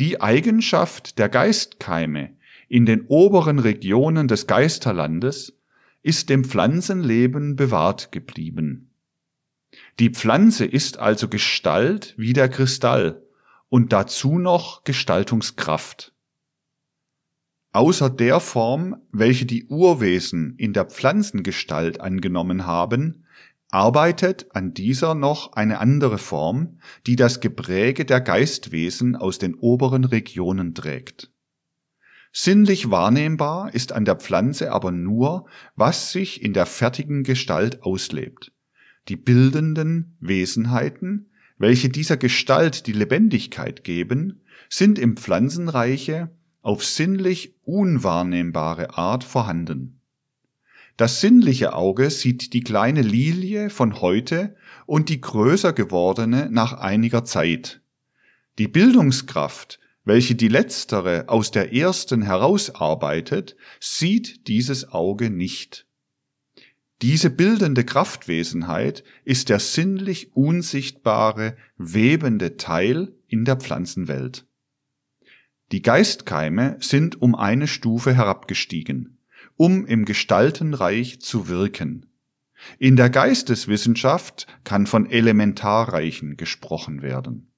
Die 0.00 0.20
Eigenschaft 0.20 1.20
der 1.20 1.28
Geistkeime 1.28 2.36
in 2.68 2.84
den 2.84 3.06
oberen 3.06 3.60
Regionen 3.60 4.26
des 4.26 4.48
Geisterlandes 4.48 5.56
ist 6.02 6.30
dem 6.30 6.44
Pflanzenleben 6.44 7.54
bewahrt 7.54 8.10
geblieben. 8.10 8.85
Die 9.98 10.10
Pflanze 10.10 10.64
ist 10.64 10.98
also 10.98 11.28
Gestalt 11.28 12.14
wie 12.16 12.32
der 12.32 12.48
Kristall 12.48 13.22
und 13.68 13.92
dazu 13.92 14.38
noch 14.38 14.84
Gestaltungskraft. 14.84 16.12
Außer 17.72 18.08
der 18.08 18.40
Form, 18.40 18.96
welche 19.12 19.44
die 19.44 19.66
Urwesen 19.66 20.54
in 20.56 20.72
der 20.72 20.86
Pflanzengestalt 20.86 22.00
angenommen 22.00 22.64
haben, 22.64 23.26
arbeitet 23.70 24.46
an 24.54 24.72
dieser 24.72 25.14
noch 25.14 25.52
eine 25.52 25.78
andere 25.78 26.18
Form, 26.18 26.80
die 27.06 27.16
das 27.16 27.40
Gepräge 27.40 28.04
der 28.04 28.20
Geistwesen 28.20 29.16
aus 29.16 29.38
den 29.38 29.54
oberen 29.54 30.04
Regionen 30.04 30.74
trägt. 30.74 31.30
Sinnlich 32.32 32.90
wahrnehmbar 32.90 33.74
ist 33.74 33.92
an 33.92 34.04
der 34.04 34.16
Pflanze 34.16 34.72
aber 34.72 34.92
nur, 34.92 35.46
was 35.74 36.12
sich 36.12 36.42
in 36.42 36.52
der 36.52 36.66
fertigen 36.66 37.24
Gestalt 37.24 37.82
auslebt. 37.82 38.52
Die 39.08 39.16
bildenden 39.16 40.16
Wesenheiten, 40.20 41.30
welche 41.58 41.88
dieser 41.88 42.16
Gestalt 42.16 42.86
die 42.86 42.92
Lebendigkeit 42.92 43.84
geben, 43.84 44.42
sind 44.68 44.98
im 44.98 45.16
Pflanzenreiche 45.16 46.30
auf 46.60 46.84
sinnlich 46.84 47.54
unwahrnehmbare 47.62 48.98
Art 48.98 49.22
vorhanden. 49.22 50.00
Das 50.96 51.20
sinnliche 51.20 51.74
Auge 51.74 52.10
sieht 52.10 52.52
die 52.52 52.62
kleine 52.62 53.02
Lilie 53.02 53.70
von 53.70 54.00
heute 54.00 54.56
und 54.86 55.08
die 55.08 55.20
größer 55.20 55.72
gewordene 55.72 56.48
nach 56.50 56.72
einiger 56.72 57.24
Zeit. 57.24 57.82
Die 58.58 58.66
Bildungskraft, 58.66 59.78
welche 60.04 60.34
die 60.34 60.48
letztere 60.48 61.28
aus 61.28 61.50
der 61.50 61.74
ersten 61.74 62.22
herausarbeitet, 62.22 63.56
sieht 63.78 64.48
dieses 64.48 64.90
Auge 64.90 65.30
nicht. 65.30 65.85
Diese 67.02 67.30
bildende 67.30 67.84
Kraftwesenheit 67.84 69.04
ist 69.24 69.48
der 69.48 69.58
sinnlich 69.58 70.34
unsichtbare, 70.34 71.56
webende 71.76 72.56
Teil 72.56 73.14
in 73.26 73.44
der 73.44 73.56
Pflanzenwelt. 73.56 74.46
Die 75.72 75.82
Geistkeime 75.82 76.76
sind 76.80 77.20
um 77.20 77.34
eine 77.34 77.66
Stufe 77.66 78.14
herabgestiegen 78.14 79.16
um 79.56 79.86
im 79.86 80.04
Gestaltenreich 80.04 81.20
zu 81.20 81.48
wirken. 81.48 82.06
In 82.78 82.96
der 82.96 83.10
Geisteswissenschaft 83.10 84.46
kann 84.64 84.86
von 84.86 85.06
Elementarreichen 85.10 86.36
gesprochen 86.36 87.02
werden. 87.02 87.52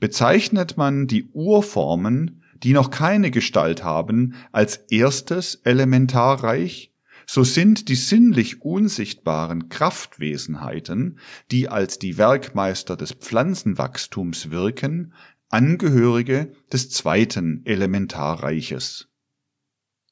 Bezeichnet 0.00 0.76
man 0.76 1.06
die 1.06 1.28
Urformen, 1.32 2.42
die 2.62 2.72
noch 2.72 2.90
keine 2.90 3.30
Gestalt 3.30 3.84
haben, 3.84 4.34
als 4.52 4.76
erstes 4.90 5.56
Elementarreich, 5.56 6.92
so 7.30 7.44
sind 7.44 7.90
die 7.90 7.94
sinnlich 7.94 8.62
unsichtbaren 8.62 9.68
Kraftwesenheiten, 9.68 11.18
die 11.50 11.68
als 11.68 11.98
die 11.98 12.16
Werkmeister 12.16 12.96
des 12.96 13.12
Pflanzenwachstums 13.12 14.50
wirken, 14.50 15.12
Angehörige 15.50 16.52
des 16.72 16.88
zweiten 16.88 17.66
Elementarreiches. 17.66 19.08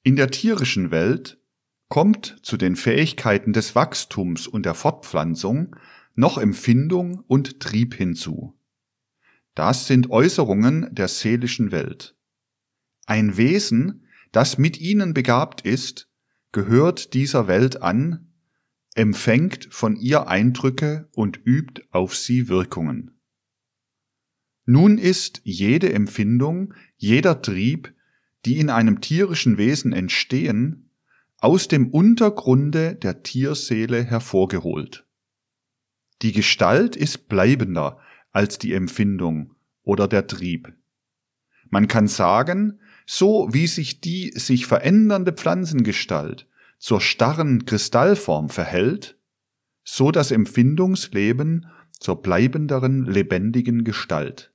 In 0.03 0.17
der 0.17 0.31
tierischen 0.31 0.91
Welt 0.91 1.41
kommt 1.89 2.37
zu 2.43 2.59
den 2.59 2.77
Fähigkeiten 2.77 3.55
des 3.55 3.75
Wachstums 3.75 4.47
und 4.47 4.67
der 4.67 4.75
Fortpflanzung 4.75 5.75
noch 6.15 6.37
Empfindung 6.37 7.21
und 7.27 7.61
Trieb 7.61 7.95
hinzu. 7.95 8.59
Das 9.55 9.87
sind 9.87 10.11
Äußerungen 10.11 10.95
der 10.95 11.09
seelischen 11.09 11.73
Welt. 11.73 12.15
Ein 13.07 13.39
Wesen, 13.39 14.07
das 14.33 14.59
mit 14.59 14.79
ihnen 14.79 15.15
begabt 15.15 15.63
ist, 15.63 16.11
gehört 16.53 17.15
dieser 17.15 17.49
Welt 17.49 17.83
an, 17.83 18.33
empfängt 18.95 19.69
von 19.71 19.97
ihr 19.97 20.29
Eindrücke 20.29 21.09
und 21.15 21.41
übt 21.45 21.83
auf 21.91 22.17
sie 22.17 22.49
Wirkungen. 22.49 23.21
Nun 24.65 24.99
ist 24.99 25.41
jede 25.45 25.93
Empfindung, 25.93 26.75
jeder 26.97 27.43
Trieb 27.43 27.95
die 28.47 28.61
in 28.61 28.71
einem 28.71 29.01
tierischen 29.01 29.59
Wesen 29.59 29.93
entstehen, 29.93 30.91
aus 31.39 31.69
dem 31.69 31.91
Untergrunde 31.91 32.95
der 32.95 33.25
Tierseele 33.25 34.03
hervorgeholt. 34.05 35.05
Die 36.23 36.33
Gestalt 36.33 36.97
ist 36.97 37.29
bleibender 37.29 37.99
als 38.31 38.59
die 38.59 38.73
Empfindung 38.73 39.55
oder 39.83 40.07
der 40.07 40.29
Trieb. 40.29 40.73
Man 41.69 41.89
kann 41.89 42.07
sagen, 42.07 42.81
so 43.07 43.49
wie 43.53 43.69
sich 43.69 44.01
die 44.01 44.33
sich 44.33 44.67
verändernde 44.67 45.33
Pflanzengestalt 45.33 46.47
zur 46.79 47.01
starren 47.01 47.65
Kristallform 47.65 48.51
verhält, 48.51 49.19
so 49.85 50.11
das 50.11 50.33
Empfindungsleben 50.33 51.67
zur 51.99 52.21
bleibenderen 52.21 53.07
lebendigen 53.07 53.85
Gestalt. 53.85 54.53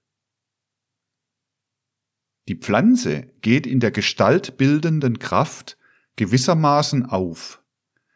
Die 2.47 2.55
Pflanze 2.55 3.31
geht 3.41 3.65
in 3.65 3.79
der 3.79 3.91
gestaltbildenden 3.91 5.19
Kraft 5.19 5.77
gewissermaßen 6.17 7.05
auf. 7.05 7.63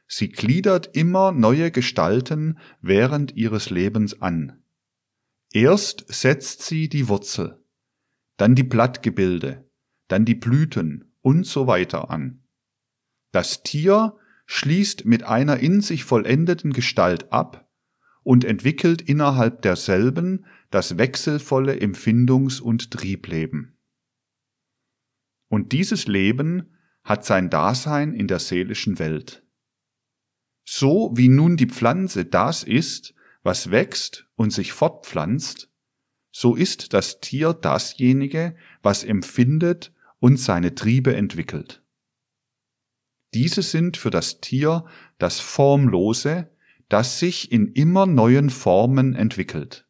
Sie 0.08 0.30
gliedert 0.30 0.96
immer 0.96 1.32
neue 1.32 1.72
Gestalten 1.72 2.60
während 2.82 3.36
ihres 3.36 3.70
Lebens 3.70 4.22
an. 4.22 4.62
Erst 5.54 6.06
setzt 6.14 6.64
sie 6.64 6.90
die 6.90 7.08
Wurzel, 7.08 7.64
dann 8.38 8.56
die 8.56 8.64
Blattgebilde, 8.64 9.65
dann 10.08 10.26
die 10.26 10.36
Blüten 10.36 11.14
und 11.22 11.46
so 11.46 11.68
weiter 11.68 12.10
an. 12.10 12.44
Das 13.32 13.64
Tier 13.64 14.18
schließt 14.46 15.06
mit 15.06 15.24
einer 15.24 15.58
in 15.58 15.82
sich 15.82 16.04
vollendeten 16.04 16.72
Gestalt 16.72 17.32
ab 17.32 17.68
und 18.24 18.44
entwickelt 18.44 19.02
innerhalb 19.02 19.62
derselben 19.62 20.46
das 20.72 20.98
wechselvolle 20.98 21.76
Empfindungs- 21.76 22.62
und 22.62 22.92
Triebleben. 22.92 23.78
Und 25.48 25.72
dieses 25.72 26.08
Leben 26.08 26.74
hat 27.04 27.24
sein 27.24 27.50
Dasein 27.50 28.14
in 28.14 28.28
der 28.28 28.40
seelischen 28.40 29.00
Welt. 29.00 29.44
So 30.64 31.12
wie 31.16 31.30
nun 31.30 31.58
die 31.58 31.68
Pflanze 31.68 32.26
das 32.26 32.64
ist, 32.64 33.14
was 33.44 33.70
wächst 33.70 34.28
und 34.36 34.52
sich 34.52 34.74
fortpflanzt, 34.74 35.70
so 36.32 36.56
ist 36.56 36.94
das 36.94 37.22
Tier 37.22 37.54
dasjenige, 37.54 38.56
was 38.82 39.04
empfindet 39.04 39.94
und 40.20 40.38
seine 40.38 40.76
Triebe 40.76 41.16
entwickelt. 41.16 41.84
Diese 43.34 43.62
sind 43.62 43.98
für 43.98 44.10
das 44.10 44.40
Tier 44.40 44.86
das 45.18 45.40
Formlose, 45.40 46.50
das 46.90 47.20
sich 47.20 47.52
in 47.52 47.68
immer 47.74 48.06
neuen 48.06 48.50
Formen 48.50 49.14
entwickelt. 49.14 49.88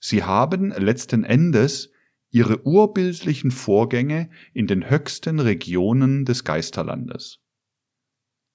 Sie 0.00 0.24
haben 0.24 0.70
letzten 0.70 1.24
Endes 1.24 1.92
ihre 2.30 2.66
urbildlichen 2.66 3.50
Vorgänge 3.50 4.30
in 4.52 4.66
den 4.66 4.90
höchsten 4.90 5.38
Regionen 5.40 6.24
des 6.24 6.44
Geisterlandes. 6.44 7.40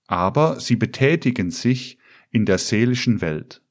Aber 0.07 0.59
sie 0.59 0.75
betätigen 0.75 1.51
sich 1.51 1.97
in 2.29 2.45
der 2.45 2.57
seelischen 2.57 3.21
Welt. 3.21 3.63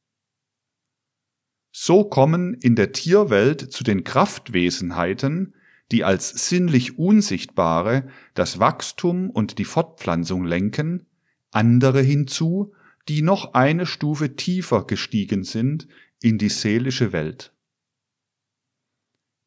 So 1.72 2.04
kommen 2.04 2.54
in 2.54 2.74
der 2.74 2.92
Tierwelt 2.92 3.72
zu 3.72 3.84
den 3.84 4.02
Kraftwesenheiten, 4.02 5.54
die 5.92 6.04
als 6.04 6.48
sinnlich 6.48 6.98
Unsichtbare 6.98 8.08
das 8.34 8.58
Wachstum 8.58 9.30
und 9.30 9.58
die 9.58 9.64
Fortpflanzung 9.64 10.44
lenken, 10.44 11.06
andere 11.50 12.00
hinzu, 12.00 12.72
die 13.08 13.22
noch 13.22 13.54
eine 13.54 13.86
Stufe 13.86 14.36
tiefer 14.36 14.86
gestiegen 14.86 15.42
sind 15.42 15.88
in 16.20 16.38
die 16.38 16.48
seelische 16.48 17.12
Welt. 17.12 17.52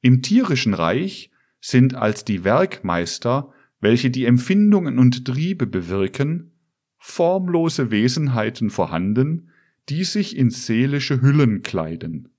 Im 0.02 0.22
tierischen 0.22 0.74
Reich 0.74 1.32
sind 1.62 1.96
als 1.96 2.26
die 2.26 2.44
Werkmeister, 2.44 3.54
welche 3.80 4.12
die 4.12 4.26
Empfindungen 4.26 5.00
und 5.00 5.26
Triebe 5.26 5.66
bewirken, 5.66 6.52
formlose 6.98 7.90
Wesenheiten 7.90 8.70
vorhanden, 8.70 9.50
die 9.90 10.04
sich 10.04 10.36
in 10.36 10.50
seelische 10.50 11.22
Hüllen 11.22 11.62
kleiden. 11.62 12.33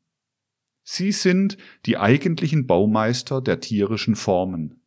Sie 0.85 1.13
sind 1.13 1.57
die 1.87 1.97
eigentlichen 1.97 2.67
Baumeister 2.67 3.41
der 3.41 3.61
tierischen 3.61 4.17
Formen. 4.17 4.83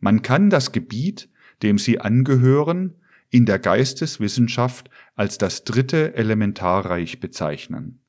Man 0.00 0.22
kann 0.22 0.50
das 0.50 0.72
Gebiet, 0.72 1.30
dem 1.62 1.78
sie 1.78 2.00
angehören, 2.00 2.96
in 3.30 3.46
der 3.46 3.58
Geisteswissenschaft 3.58 4.90
als 5.14 5.38
das 5.38 5.64
dritte 5.64 6.14
Elementarreich 6.14 7.20
bezeichnen. 7.20 8.00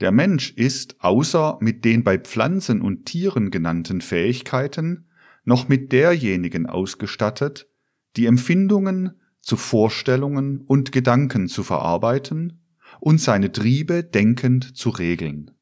Der 0.00 0.12
Mensch 0.12 0.52
ist, 0.52 0.96
außer 1.00 1.58
mit 1.60 1.84
den 1.84 2.04
bei 2.04 2.18
Pflanzen 2.18 2.82
und 2.82 3.06
Tieren 3.06 3.50
genannten 3.50 4.00
Fähigkeiten, 4.00 5.08
noch 5.44 5.68
mit 5.68 5.92
derjenigen 5.92 6.66
ausgestattet, 6.66 7.68
die 8.16 8.26
Empfindungen 8.26 9.20
zu 9.40 9.56
Vorstellungen 9.56 10.60
und 10.60 10.92
Gedanken 10.92 11.48
zu 11.48 11.62
verarbeiten 11.62 12.60
und 13.00 13.20
seine 13.20 13.52
Triebe 13.52 14.04
denkend 14.04 14.76
zu 14.76 14.90
regeln. 14.90 15.53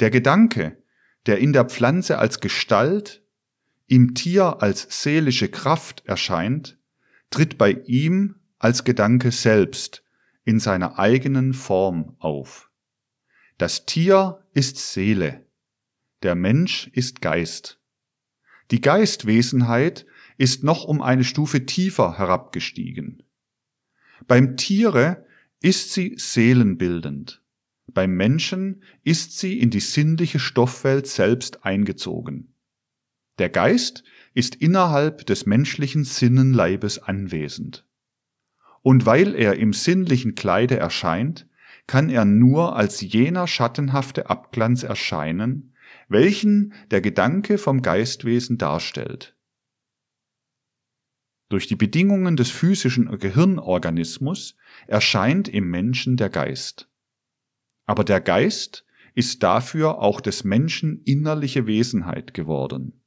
Der 0.00 0.10
Gedanke, 0.10 0.82
der 1.26 1.38
in 1.38 1.52
der 1.52 1.64
Pflanze 1.64 2.18
als 2.18 2.40
Gestalt, 2.40 3.22
im 3.86 4.14
Tier 4.14 4.62
als 4.62 5.02
seelische 5.02 5.48
Kraft 5.48 6.04
erscheint, 6.06 6.78
tritt 7.30 7.58
bei 7.58 7.72
ihm 7.86 8.36
als 8.58 8.84
Gedanke 8.84 9.32
selbst 9.32 10.04
in 10.44 10.60
seiner 10.60 10.98
eigenen 10.98 11.52
Form 11.54 12.16
auf. 12.18 12.70
Das 13.58 13.86
Tier 13.86 14.46
ist 14.54 14.76
Seele, 14.78 15.46
der 16.22 16.34
Mensch 16.34 16.88
ist 16.92 17.20
Geist. 17.20 17.80
Die 18.70 18.80
Geistwesenheit 18.80 20.06
ist 20.36 20.62
noch 20.62 20.84
um 20.84 21.02
eine 21.02 21.24
Stufe 21.24 21.66
tiefer 21.66 22.18
herabgestiegen. 22.18 23.22
Beim 24.26 24.56
Tiere 24.56 25.26
ist 25.60 25.92
sie 25.92 26.14
seelenbildend, 26.16 27.42
beim 27.92 28.14
Menschen 28.14 28.82
ist 29.02 29.38
sie 29.38 29.58
in 29.58 29.70
die 29.70 29.80
sinnliche 29.80 30.38
Stoffwelt 30.38 31.06
selbst 31.06 31.64
eingezogen. 31.64 32.54
Der 33.38 33.48
Geist 33.48 34.04
ist 34.34 34.54
innerhalb 34.54 35.26
des 35.26 35.46
menschlichen 35.46 36.04
Sinnenleibes 36.04 36.98
anwesend. 36.98 37.86
Und 38.82 39.06
weil 39.06 39.34
er 39.34 39.56
im 39.56 39.72
sinnlichen 39.72 40.34
Kleide 40.34 40.76
erscheint, 40.76 41.48
kann 41.86 42.10
er 42.10 42.24
nur 42.24 42.76
als 42.76 43.00
jener 43.00 43.46
schattenhafte 43.46 44.28
Abglanz 44.28 44.82
erscheinen, 44.82 45.74
welchen 46.08 46.74
der 46.90 47.00
Gedanke 47.00 47.58
vom 47.58 47.82
Geistwesen 47.82 48.58
darstellt. 48.58 49.34
Durch 51.48 51.66
die 51.66 51.76
Bedingungen 51.76 52.36
des 52.36 52.50
physischen 52.50 53.18
Gehirnorganismus 53.18 54.56
erscheint 54.86 55.48
im 55.48 55.70
Menschen 55.70 56.18
der 56.18 56.28
Geist. 56.28 56.90
Aber 57.88 58.04
der 58.04 58.20
Geist 58.20 58.84
ist 59.14 59.42
dafür 59.42 60.00
auch 60.00 60.20
des 60.20 60.44
Menschen 60.44 61.00
innerliche 61.04 61.66
Wesenheit 61.66 62.34
geworden. 62.34 63.02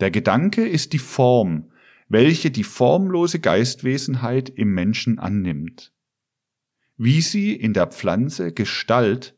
Der 0.00 0.10
Gedanke 0.10 0.66
ist 0.66 0.94
die 0.94 0.98
Form, 0.98 1.70
welche 2.08 2.50
die 2.50 2.64
formlose 2.64 3.38
Geistwesenheit 3.38 4.48
im 4.48 4.72
Menschen 4.72 5.18
annimmt. 5.18 5.92
Wie 6.96 7.20
sie 7.20 7.52
in 7.52 7.74
der 7.74 7.88
Pflanze 7.88 8.54
Gestalt, 8.54 9.36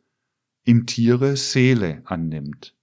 im 0.62 0.86
Tiere 0.86 1.36
Seele 1.36 2.02
annimmt. 2.04 2.76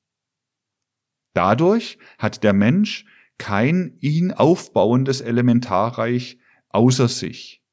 Dadurch 1.34 1.98
hat 2.17 2.43
der 2.43 2.53
Mensch 2.53 3.05
kein 3.38 3.98
ihn 4.01 4.34
aufbauendes 4.34 5.22
Elementarreich 5.22 6.39
außer 6.69 7.07
sich, 7.07 7.63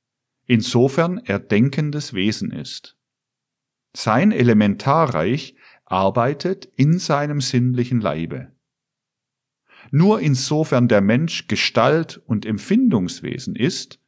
insofern 0.46 1.18
er 1.18 1.40
denkendes 1.40 2.14
Wesen 2.14 2.52
ist. 2.52 2.96
Sein 3.94 4.32
Elementarreich 4.32 5.56
arbeitet 5.84 6.66
in 6.76 6.98
seinem 6.98 7.40
sinnlichen 7.40 8.00
Leibe. 8.00 8.52
Nur 9.90 10.20
insofern 10.20 10.88
der 10.88 11.00
Mensch 11.00 11.48
Gestalt 11.48 12.22
und 12.24 12.46
Empfindungswesen 12.46 13.56
ist, 13.56 14.00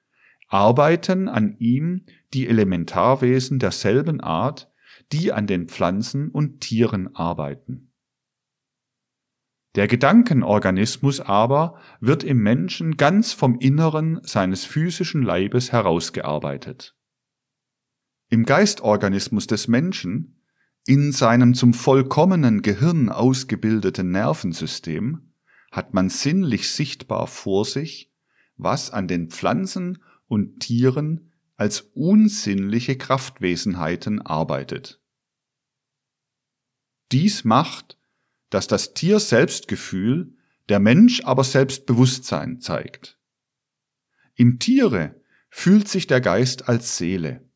arbeiten 0.48 1.28
an 1.28 1.56
ihm 1.58 2.06
die 2.32 2.48
Elementarwesen 2.48 3.58
derselben 3.58 4.20
Art, 4.20 4.70
die 5.12 5.32
an 5.32 5.46
den 5.46 5.68
Pflanzen 5.68 6.30
und 6.30 6.60
Tieren 6.60 7.14
arbeiten. 7.14 7.90
Der 9.74 9.88
Gedankenorganismus 9.88 11.20
aber 11.20 11.80
wird 12.00 12.22
im 12.22 12.38
Menschen 12.38 12.96
ganz 12.96 13.32
vom 13.32 13.58
Inneren 13.58 14.20
seines 14.22 14.64
physischen 14.64 15.22
Leibes 15.22 15.72
herausgearbeitet. 15.72 16.96
Im 18.28 18.44
Geistorganismus 18.44 19.46
des 19.46 19.68
Menschen, 19.68 20.40
in 20.86 21.12
seinem 21.12 21.54
zum 21.54 21.74
vollkommenen 21.74 22.62
Gehirn 22.62 23.08
ausgebildeten 23.08 24.10
Nervensystem, 24.10 25.32
hat 25.70 25.94
man 25.94 26.08
sinnlich 26.08 26.70
sichtbar 26.70 27.26
vor 27.26 27.64
sich, 27.64 28.12
was 28.56 28.90
an 28.90 29.08
den 29.08 29.30
Pflanzen 29.30 30.02
und 30.26 30.60
Tieren 30.60 31.32
als 31.56 31.80
unsinnliche 31.94 32.96
Kraftwesenheiten 32.96 34.20
arbeitet. 34.22 35.00
Dies 37.12 37.44
macht, 37.44 37.98
dass 38.50 38.66
das 38.66 38.94
Tier 38.94 39.20
Selbstgefühl, 39.20 40.36
der 40.68 40.80
Mensch 40.80 41.22
aber 41.24 41.44
Selbstbewusstsein 41.44 42.60
zeigt. 42.60 43.18
Im 44.34 44.58
Tiere 44.58 45.20
fühlt 45.50 45.88
sich 45.88 46.06
der 46.06 46.20
Geist 46.20 46.68
als 46.68 46.96
Seele. 46.96 47.48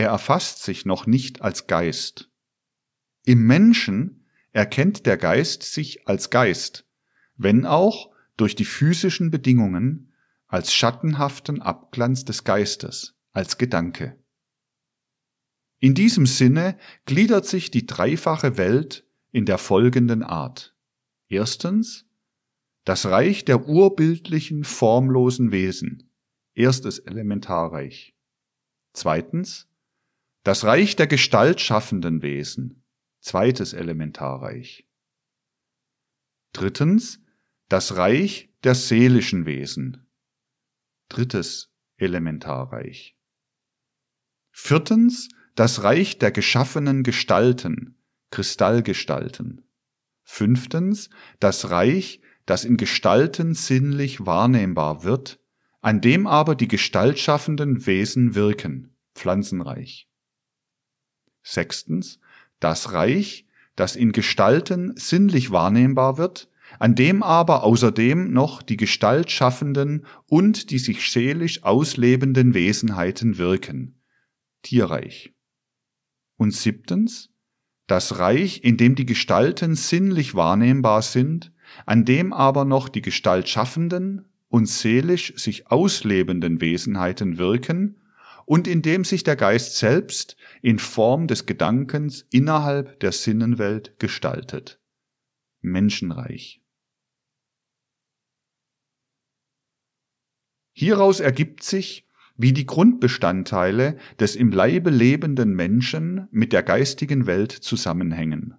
Er 0.00 0.08
erfasst 0.08 0.62
sich 0.62 0.86
noch 0.86 1.04
nicht 1.04 1.42
als 1.42 1.66
Geist. 1.66 2.30
Im 3.26 3.46
Menschen 3.46 4.24
erkennt 4.50 5.04
der 5.04 5.18
Geist 5.18 5.62
sich 5.62 6.08
als 6.08 6.30
Geist, 6.30 6.88
wenn 7.36 7.66
auch 7.66 8.10
durch 8.38 8.54
die 8.54 8.64
physischen 8.64 9.30
Bedingungen 9.30 10.14
als 10.46 10.72
schattenhaften 10.72 11.60
Abglanz 11.60 12.24
des 12.24 12.44
Geistes, 12.44 13.14
als 13.32 13.58
Gedanke. 13.58 14.18
In 15.80 15.92
diesem 15.92 16.24
Sinne 16.24 16.78
gliedert 17.04 17.44
sich 17.44 17.70
die 17.70 17.84
dreifache 17.84 18.56
Welt 18.56 19.06
in 19.32 19.44
der 19.44 19.58
folgenden 19.58 20.22
Art. 20.22 20.74
Erstens 21.28 22.06
das 22.86 23.04
Reich 23.04 23.44
der 23.44 23.68
urbildlichen, 23.68 24.64
formlosen 24.64 25.52
Wesen, 25.52 26.10
erstes 26.54 27.00
Elementarreich. 27.00 28.16
Zweitens 28.94 29.69
das 30.42 30.64
Reich 30.64 30.96
der 30.96 31.06
gestaltschaffenden 31.06 32.22
Wesen, 32.22 32.82
zweites 33.20 33.72
Elementarreich. 33.74 34.88
Drittens 36.52 37.20
das 37.68 37.96
Reich 37.96 38.50
der 38.64 38.74
seelischen 38.74 39.46
Wesen, 39.46 40.08
drittes 41.08 41.72
Elementarreich. 41.96 43.16
Viertens 44.50 45.28
das 45.54 45.82
Reich 45.82 46.18
der 46.18 46.32
geschaffenen 46.32 47.02
Gestalten, 47.02 47.98
Kristallgestalten. 48.30 49.68
Fünftens, 50.22 51.10
das 51.38 51.70
Reich, 51.70 52.22
das 52.46 52.64
in 52.64 52.76
Gestalten 52.76 53.54
sinnlich 53.54 54.24
wahrnehmbar 54.24 55.04
wird, 55.04 55.40
an 55.80 56.00
dem 56.00 56.26
aber 56.26 56.54
die 56.54 56.68
gestaltschaffenden 56.68 57.86
Wesen 57.86 58.34
wirken, 58.34 58.96
Pflanzenreich. 59.14 60.09
Sechstens, 61.50 62.18
das 62.60 62.92
Reich, 62.92 63.46
das 63.76 63.96
in 63.96 64.12
Gestalten 64.12 64.92
sinnlich 64.96 65.50
wahrnehmbar 65.50 66.18
wird, 66.18 66.48
an 66.78 66.94
dem 66.94 67.22
aber 67.22 67.64
außerdem 67.64 68.32
noch 68.32 68.62
die 68.62 68.76
gestaltschaffenden 68.76 70.06
und 70.26 70.70
die 70.70 70.78
sich 70.78 71.10
seelisch 71.10 71.64
auslebenden 71.64 72.54
Wesenheiten 72.54 73.38
wirken, 73.38 74.00
Tierreich. 74.62 75.34
Und 76.36 76.54
siebtens, 76.54 77.30
das 77.86 78.18
Reich, 78.18 78.62
in 78.62 78.76
dem 78.76 78.94
die 78.94 79.06
Gestalten 79.06 79.74
sinnlich 79.74 80.34
wahrnehmbar 80.34 81.02
sind, 81.02 81.52
an 81.86 82.04
dem 82.04 82.32
aber 82.32 82.64
noch 82.64 82.88
die 82.88 83.02
gestaltschaffenden 83.02 84.28
und 84.48 84.66
seelisch 84.66 85.34
sich 85.36 85.70
auslebenden 85.70 86.60
Wesenheiten 86.60 87.38
wirken 87.38 87.99
und 88.50 88.66
in 88.66 88.82
dem 88.82 89.04
sich 89.04 89.22
der 89.22 89.36
Geist 89.36 89.76
selbst 89.76 90.36
in 90.60 90.80
Form 90.80 91.28
des 91.28 91.46
Gedankens 91.46 92.26
innerhalb 92.32 92.98
der 92.98 93.12
Sinnenwelt 93.12 93.96
gestaltet. 94.00 94.80
Menschenreich. 95.60 96.60
Hieraus 100.72 101.20
ergibt 101.20 101.62
sich, 101.62 102.08
wie 102.36 102.52
die 102.52 102.66
Grundbestandteile 102.66 103.96
des 104.18 104.34
im 104.34 104.50
Leibe 104.50 104.90
lebenden 104.90 105.54
Menschen 105.54 106.26
mit 106.32 106.52
der 106.52 106.64
geistigen 106.64 107.28
Welt 107.28 107.52
zusammenhängen. 107.52 108.56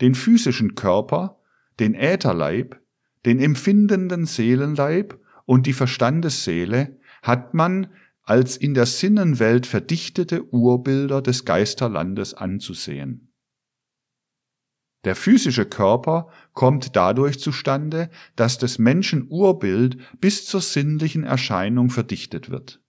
Den 0.00 0.16
physischen 0.16 0.74
Körper, 0.74 1.40
den 1.78 1.94
Ätherleib, 1.94 2.80
den 3.24 3.38
empfindenden 3.38 4.26
Seelenleib 4.26 5.24
und 5.44 5.66
die 5.66 5.72
Verstandesseele 5.72 6.98
hat 7.22 7.54
man 7.54 7.86
als 8.28 8.58
in 8.58 8.74
der 8.74 8.84
Sinnenwelt 8.84 9.66
verdichtete 9.66 10.52
Urbilder 10.52 11.22
des 11.22 11.46
Geisterlandes 11.46 12.34
anzusehen. 12.34 13.32
Der 15.04 15.16
physische 15.16 15.64
Körper 15.64 16.28
kommt 16.52 16.94
dadurch 16.94 17.40
zustande, 17.40 18.10
dass 18.36 18.58
des 18.58 18.78
Menschen 18.78 19.28
Urbild 19.30 19.96
bis 20.20 20.44
zur 20.44 20.60
sinnlichen 20.60 21.24
Erscheinung 21.24 21.88
verdichtet 21.88 22.50
wird. 22.50 22.82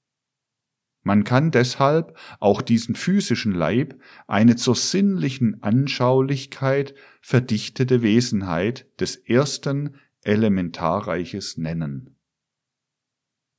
Man 1.03 1.23
kann 1.23 1.51
deshalb 1.51 2.17
auch 2.41 2.61
diesen 2.61 2.95
physischen 2.95 3.53
Leib 3.53 3.97
eine 4.27 4.57
zur 4.57 4.75
sinnlichen 4.75 5.63
Anschaulichkeit 5.63 6.93
verdichtete 7.21 8.01
Wesenheit 8.01 8.87
des 8.99 9.15
ersten 9.15 9.95
Elementarreiches 10.21 11.55
nennen. 11.55 12.18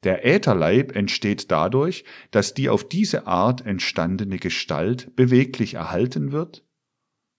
Der 0.03 0.25
Ätherleib 0.25 0.97
entsteht 0.97 1.51
dadurch, 1.51 2.05
dass 2.31 2.55
die 2.55 2.69
auf 2.69 2.89
diese 2.89 3.27
Art 3.27 3.67
entstandene 3.67 4.39
Gestalt 4.39 5.15
beweglich 5.15 5.75
erhalten 5.75 6.33
wird, 6.33 6.65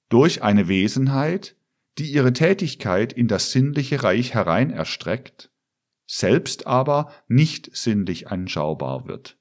durch 0.09 0.43
eine 0.43 0.67
Wesenheit, 0.67 1.55
die 1.97 2.11
ihre 2.11 2.33
Tätigkeit 2.33 3.13
in 3.13 3.27
das 3.27 3.51
sinnliche 3.51 4.03
Reich 4.03 4.33
herein 4.33 4.69
erstreckt, 4.69 5.51
selbst 6.05 6.67
aber 6.67 7.11
nicht 7.27 7.75
sinnlich 7.75 8.27
anschaubar 8.29 9.07
wird. 9.07 9.37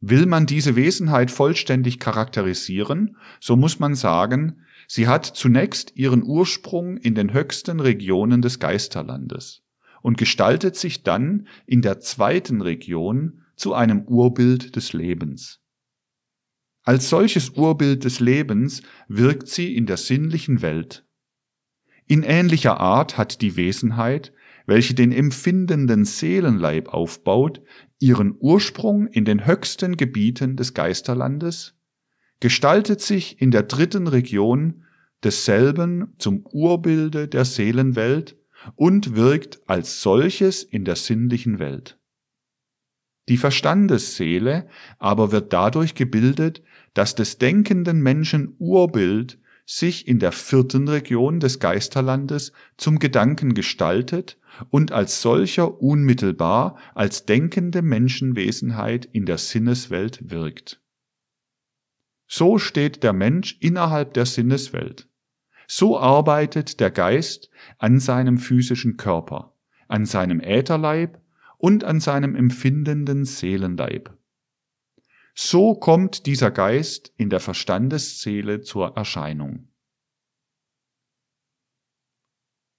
Will 0.00 0.26
man 0.26 0.46
diese 0.46 0.76
Wesenheit 0.76 1.30
vollständig 1.30 1.98
charakterisieren, 1.98 3.16
so 3.40 3.56
muss 3.56 3.80
man 3.80 3.94
sagen, 3.94 4.64
sie 4.86 5.08
hat 5.08 5.26
zunächst 5.26 5.96
ihren 5.96 6.22
Ursprung 6.22 6.96
in 6.96 7.14
den 7.14 7.34
höchsten 7.34 7.80
Regionen 7.80 8.42
des 8.42 8.60
Geisterlandes 8.60 9.62
und 10.02 10.18
gestaltet 10.18 10.76
sich 10.76 11.02
dann 11.02 11.46
in 11.66 11.82
der 11.82 12.00
zweiten 12.00 12.60
Region 12.60 13.42
zu 13.56 13.74
einem 13.74 14.02
Urbild 14.04 14.76
des 14.76 14.92
Lebens. 14.92 15.60
Als 16.82 17.10
solches 17.10 17.50
Urbild 17.50 18.04
des 18.04 18.20
Lebens 18.20 18.82
wirkt 19.06 19.48
sie 19.48 19.76
in 19.76 19.86
der 19.86 19.98
sinnlichen 19.98 20.62
Welt. 20.62 21.04
In 22.06 22.22
ähnlicher 22.22 22.80
Art 22.80 23.18
hat 23.18 23.42
die 23.42 23.56
Wesenheit, 23.56 24.32
welche 24.66 24.94
den 24.94 25.12
empfindenden 25.12 26.04
Seelenleib 26.04 26.88
aufbaut, 26.88 27.62
ihren 27.98 28.34
Ursprung 28.38 29.06
in 29.06 29.24
den 29.24 29.46
höchsten 29.46 29.96
Gebieten 29.96 30.56
des 30.56 30.74
Geisterlandes, 30.74 31.76
gestaltet 32.40 33.00
sich 33.00 33.40
in 33.40 33.50
der 33.50 33.64
dritten 33.64 34.06
Region 34.06 34.84
desselben 35.22 36.14
zum 36.18 36.46
Urbilde 36.46 37.28
der 37.28 37.44
Seelenwelt 37.44 38.39
und 38.76 39.16
wirkt 39.16 39.60
als 39.66 40.02
solches 40.02 40.62
in 40.62 40.84
der 40.84 40.96
sinnlichen 40.96 41.58
Welt. 41.58 41.98
Die 43.28 43.36
Verstandesseele 43.36 44.68
aber 44.98 45.30
wird 45.30 45.52
dadurch 45.52 45.94
gebildet, 45.94 46.62
dass 46.94 47.14
des 47.14 47.38
denkenden 47.38 48.00
Menschen 48.00 48.56
Urbild 48.58 49.38
sich 49.64 50.08
in 50.08 50.18
der 50.18 50.32
vierten 50.32 50.88
Region 50.88 51.38
des 51.38 51.60
Geisterlandes 51.60 52.52
zum 52.76 52.98
Gedanken 52.98 53.54
gestaltet 53.54 54.36
und 54.68 54.90
als 54.90 55.22
solcher 55.22 55.80
unmittelbar 55.80 56.76
als 56.94 57.24
denkende 57.24 57.82
Menschenwesenheit 57.82 59.08
in 59.12 59.26
der 59.26 59.38
Sinneswelt 59.38 60.28
wirkt. 60.28 60.80
So 62.26 62.58
steht 62.58 63.04
der 63.04 63.12
Mensch 63.12 63.58
innerhalb 63.60 64.14
der 64.14 64.26
Sinneswelt. 64.26 65.09
So 65.72 65.96
arbeitet 66.00 66.80
der 66.80 66.90
Geist 66.90 67.48
an 67.78 68.00
seinem 68.00 68.38
physischen 68.38 68.96
Körper, 68.96 69.54
an 69.86 70.04
seinem 70.04 70.40
Ätherleib 70.40 71.22
und 71.58 71.84
an 71.84 72.00
seinem 72.00 72.34
empfindenden 72.34 73.24
Seelenleib. 73.24 74.12
So 75.32 75.76
kommt 75.76 76.26
dieser 76.26 76.50
Geist 76.50 77.14
in 77.18 77.30
der 77.30 77.38
Verstandesseele 77.38 78.62
zur 78.62 78.96
Erscheinung. 78.96 79.68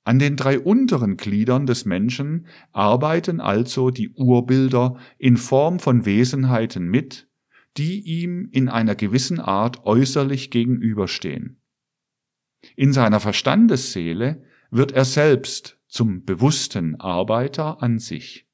An 0.03 0.19
den 0.19 0.35
drei 0.35 0.59
unteren 0.59 1.15
Gliedern 1.15 1.65
des 1.65 1.85
Menschen 1.85 2.45
arbeiten 2.73 3.39
also 3.39 3.89
die 3.89 4.09
Urbilder 4.09 4.97
in 5.17 5.37
Form 5.37 5.79
von 5.79 6.05
Wesenheiten 6.05 6.89
mit, 6.89 7.29
die 7.77 8.01
ihm 8.01 8.49
in 8.51 8.67
einer 8.67 8.95
gewissen 8.95 9.39
Art 9.39 9.85
äußerlich 9.85 10.51
gegenüberstehen. 10.51 11.60
In 12.75 12.93
seiner 12.93 13.19
Verstandesseele 13.19 14.43
wird 14.69 14.91
er 14.91 15.05
selbst 15.05 15.79
zum 15.87 16.23
bewussten 16.23 16.99
Arbeiter 16.99 17.81
an 17.81 17.99
sich. 17.99 18.47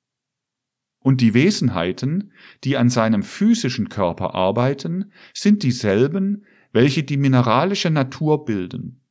Und 1.00 1.22
die 1.22 1.34
Wesenheiten, 1.34 2.34
die 2.64 2.76
an 2.76 2.90
seinem 2.90 3.24
physischen 3.24 3.90
Körper 3.90 4.34
arbeiten, 4.36 5.12
sind 5.34 5.64
dieselben, 5.64 6.46
welche 6.74 7.04
die 7.04 7.18
mineralische 7.18 7.90
Natur 7.90 8.46
bilden. 8.46 9.02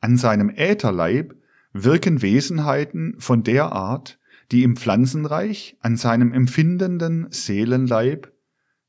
An 0.00 0.16
seinem 0.16 0.50
Ätherleib 0.50 1.34
wirken 1.72 2.22
Wesenheiten 2.22 3.16
von 3.18 3.42
der 3.42 3.72
Art, 3.72 4.20
die 4.52 4.62
im 4.62 4.76
Pflanzenreich 4.76 5.76
an 5.80 5.96
seinem 5.96 6.32
empfindenden 6.32 7.26
Seelenleib, 7.30 8.32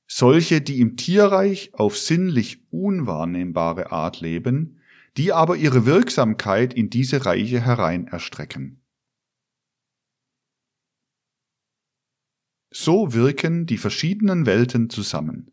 solche, 0.07 0.61
die 0.61 0.81
im 0.81 0.97
Tierreich 0.97 1.71
auf 1.73 1.97
sinnlich 1.97 2.63
unwahrnehmbare 2.69 3.91
Art 3.91 4.21
leben, 4.21 4.81
die 5.17 5.31
aber 5.31 5.55
ihre 5.55 5.85
Wirksamkeit 5.85 6.73
in 6.73 6.89
diese 6.89 7.25
Reiche 7.25 7.61
herein 7.61 8.07
erstrecken. 8.07 8.81
So 12.71 13.13
wirken 13.13 13.65
die 13.65 13.77
verschiedenen 13.77 14.45
Welten 14.45 14.89
zusammen. 14.89 15.51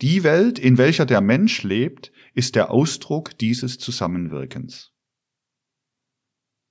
Die 0.00 0.22
Welt, 0.22 0.58
in 0.58 0.78
welcher 0.78 1.06
der 1.06 1.20
Mensch 1.20 1.62
lebt, 1.62 2.12
ist 2.34 2.54
der 2.54 2.70
Ausdruck 2.70 3.36
dieses 3.38 3.78
Zusammenwirkens. 3.78 4.92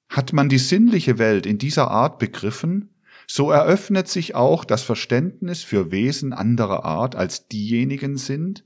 Hat 0.10 0.32
man 0.32 0.48
die 0.48 0.60
sinnliche 0.60 1.18
Welt 1.18 1.46
in 1.46 1.58
dieser 1.58 1.90
Art 1.92 2.20
begriffen, 2.20 2.96
so 3.28 3.50
eröffnet 3.50 4.08
sich 4.08 4.36
auch 4.36 4.64
das 4.64 4.84
Verständnis 4.84 5.64
für 5.64 5.92
Wesen 5.92 6.32
anderer 6.32 6.86
Art 6.86 7.16
als 7.16 7.48
diejenigen 7.48 8.18
sind, 8.18 8.64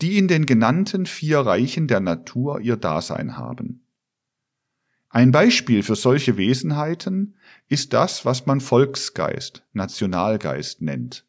die 0.00 0.18
in 0.18 0.28
den 0.28 0.46
genannten 0.46 1.06
vier 1.06 1.40
Reichen 1.40 1.86
der 1.86 2.00
Natur 2.00 2.60
ihr 2.60 2.76
Dasein 2.76 3.36
haben. 3.36 3.86
Ein 5.08 5.32
Beispiel 5.32 5.82
für 5.82 5.96
solche 5.96 6.36
Wesenheiten 6.36 7.36
ist 7.68 7.92
das, 7.92 8.24
was 8.24 8.46
man 8.46 8.60
Volksgeist, 8.60 9.66
Nationalgeist 9.72 10.82
nennt. 10.82 11.26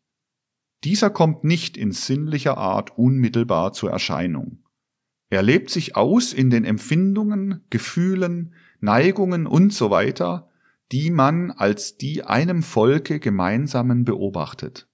Dieser 0.84 1.10
kommt 1.10 1.44
nicht 1.44 1.78
in 1.78 1.92
sinnlicher 1.92 2.58
Art 2.58 2.98
unmittelbar 2.98 3.74
zur 3.74 3.92
Erscheinung. 3.92 4.60
Er 5.30 5.42
lebt 5.42 5.70
sich 5.70 5.96
aus 5.96 6.34
in 6.34 6.50
den 6.50 6.66
Empfindungen, 6.66 7.64
Gefühlen, 7.70 8.54
Neigungen 8.82 9.48
und 9.48 9.74
so 9.74 9.90
weiter, 9.90 10.50
die 10.92 11.10
man 11.10 11.52
als 11.52 11.98
die 11.98 12.24
einem 12.24 12.64
Volke 12.64 13.20
gemeinsamen 13.20 14.06
beobachtet. 14.06 14.91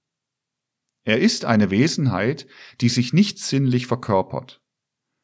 Er 1.08 1.20
ist 1.20 1.46
eine 1.46 1.70
Wesenheit, 1.70 2.46
die 2.82 2.90
sich 2.90 3.14
nicht 3.14 3.38
sinnlich 3.38 3.86
verkörpert, 3.86 4.60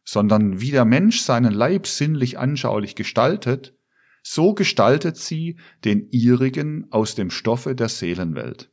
sondern 0.03 0.63
wie 0.63 0.71
der 0.71 0.87
Mensch 0.87 1.21
seinen 1.21 1.53
Leib 1.53 1.87
sinnlich 1.87 2.39
anschaulich 2.39 2.95
gestaltet, 2.95 3.77
so 4.23 4.55
gestaltet 4.55 5.19
sie 5.19 5.59
den 5.85 6.09
ihrigen 6.11 6.91
aus 6.91 7.17
dem 7.17 7.29
Stoffe 7.29 7.75
der 7.75 7.91
Seelenwelt. 7.91 8.73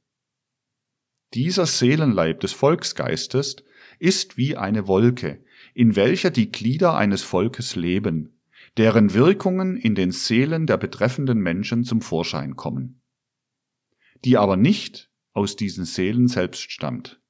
Dieser 1.33 1.65
Seelenleib 1.65 2.39
des 2.39 2.53
Volksgeistes 2.53 3.57
ist 3.99 4.37
wie 4.37 4.55
eine 4.55 4.87
Wolke, 4.87 5.43
in 5.73 5.97
welcher 5.97 6.29
die 6.29 6.49
Glieder 6.49 6.95
eines 6.95 7.23
Volkes 7.23 7.75
leben, 7.75 8.39
deren 8.77 9.13
Wirkungen 9.13 9.75
in 9.75 9.95
den 9.95 10.11
Seelen 10.11 10.65
der 10.65 10.77
betreffenden 10.77 11.39
Menschen 11.39 11.83
zum 11.83 11.99
Vorschein 11.99 12.55
kommen, 12.55 13.01
die 14.23 14.37
aber 14.37 14.55
nicht 14.55 15.10
aus 15.33 15.55
diesen 15.55 15.85
Seelen 15.85 16.27
selbst 16.27 16.71
stammt. 16.71 17.21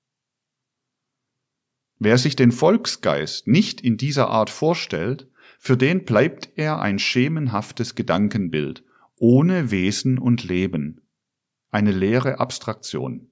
Wer 2.00 2.18
sich 2.18 2.36
den 2.36 2.52
Volksgeist 2.52 3.48
nicht 3.48 3.82
in 3.82 3.98
dieser 3.98 4.30
Art 4.30 4.50
vorstellt, 4.50 5.30
für 5.60 5.78
den 5.78 6.04
bleibt 6.04 6.50
er 6.56 6.82
ein 6.82 6.98
schemenhaftes 6.98 7.94
Gedankenbild, 7.94 8.84
ohne 9.18 9.70
Wesen 9.70 10.18
und 10.18 10.44
Leben, 10.44 11.02
eine 11.70 11.92
leere 11.92 12.40
Abstraktion. 12.40 13.30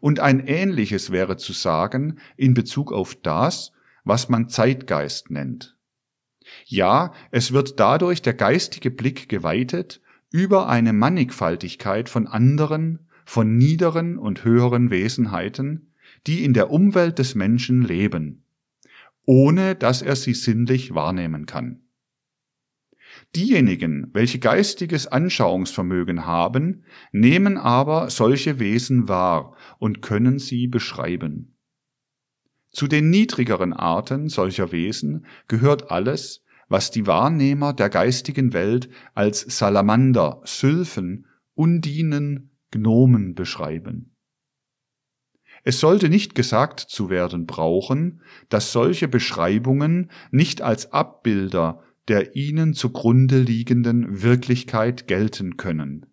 Und 0.00 0.20
ein 0.20 0.46
ähnliches 0.46 1.10
wäre 1.10 1.38
zu 1.38 1.54
sagen 1.54 2.18
in 2.36 2.52
Bezug 2.52 2.92
auf 2.92 3.14
das, 3.14 3.72
was 4.04 4.28
man 4.28 4.50
Zeitgeist 4.50 5.30
nennt. 5.30 5.76
Ja, 6.66 7.14
es 7.30 7.52
wird 7.52 7.80
dadurch 7.80 8.20
der 8.20 8.34
geistige 8.34 8.90
Blick 8.90 9.28
geweitet 9.28 10.02
über 10.30 10.68
eine 10.68 10.92
Mannigfaltigkeit 10.92 12.08
von 12.08 12.26
anderen, 12.26 13.08
von 13.24 13.56
niederen 13.56 14.18
und 14.18 14.44
höheren 14.44 14.90
Wesenheiten, 14.90 15.92
die 16.26 16.44
in 16.44 16.52
der 16.54 16.70
Umwelt 16.70 17.18
des 17.18 17.34
Menschen 17.34 17.82
leben, 17.82 18.44
ohne 19.24 19.74
dass 19.74 20.02
er 20.02 20.16
sie 20.16 20.34
sinnlich 20.34 20.94
wahrnehmen 20.94 21.46
kann. 21.46 21.80
Diejenigen, 23.34 24.08
welche 24.12 24.38
geistiges 24.38 25.06
Anschauungsvermögen 25.06 26.26
haben, 26.26 26.84
nehmen 27.12 27.56
aber 27.56 28.10
solche 28.10 28.58
Wesen 28.58 29.08
wahr 29.08 29.56
und 29.78 30.02
können 30.02 30.38
sie 30.38 30.66
beschreiben. 30.66 31.56
Zu 32.70 32.88
den 32.88 33.10
niedrigeren 33.10 33.72
Arten 33.74 34.28
solcher 34.28 34.72
Wesen 34.72 35.26
gehört 35.46 35.90
alles, 35.90 36.42
was 36.68 36.90
die 36.90 37.06
Wahrnehmer 37.06 37.74
der 37.74 37.90
geistigen 37.90 38.54
Welt 38.54 38.88
als 39.14 39.40
Salamander, 39.40 40.40
Sylphen, 40.44 41.26
Undinen, 41.54 42.51
Gnomen 42.72 43.36
beschreiben. 43.36 44.16
Es 45.62 45.78
sollte 45.78 46.08
nicht 46.08 46.34
gesagt 46.34 46.80
zu 46.80 47.08
werden 47.08 47.46
brauchen, 47.46 48.20
dass 48.48 48.72
solche 48.72 49.06
Beschreibungen 49.06 50.10
nicht 50.32 50.60
als 50.60 50.92
Abbilder 50.92 51.84
der 52.08 52.34
ihnen 52.34 52.74
zugrunde 52.74 53.38
liegenden 53.38 54.22
Wirklichkeit 54.22 55.06
gelten 55.06 55.56
können. 55.56 56.06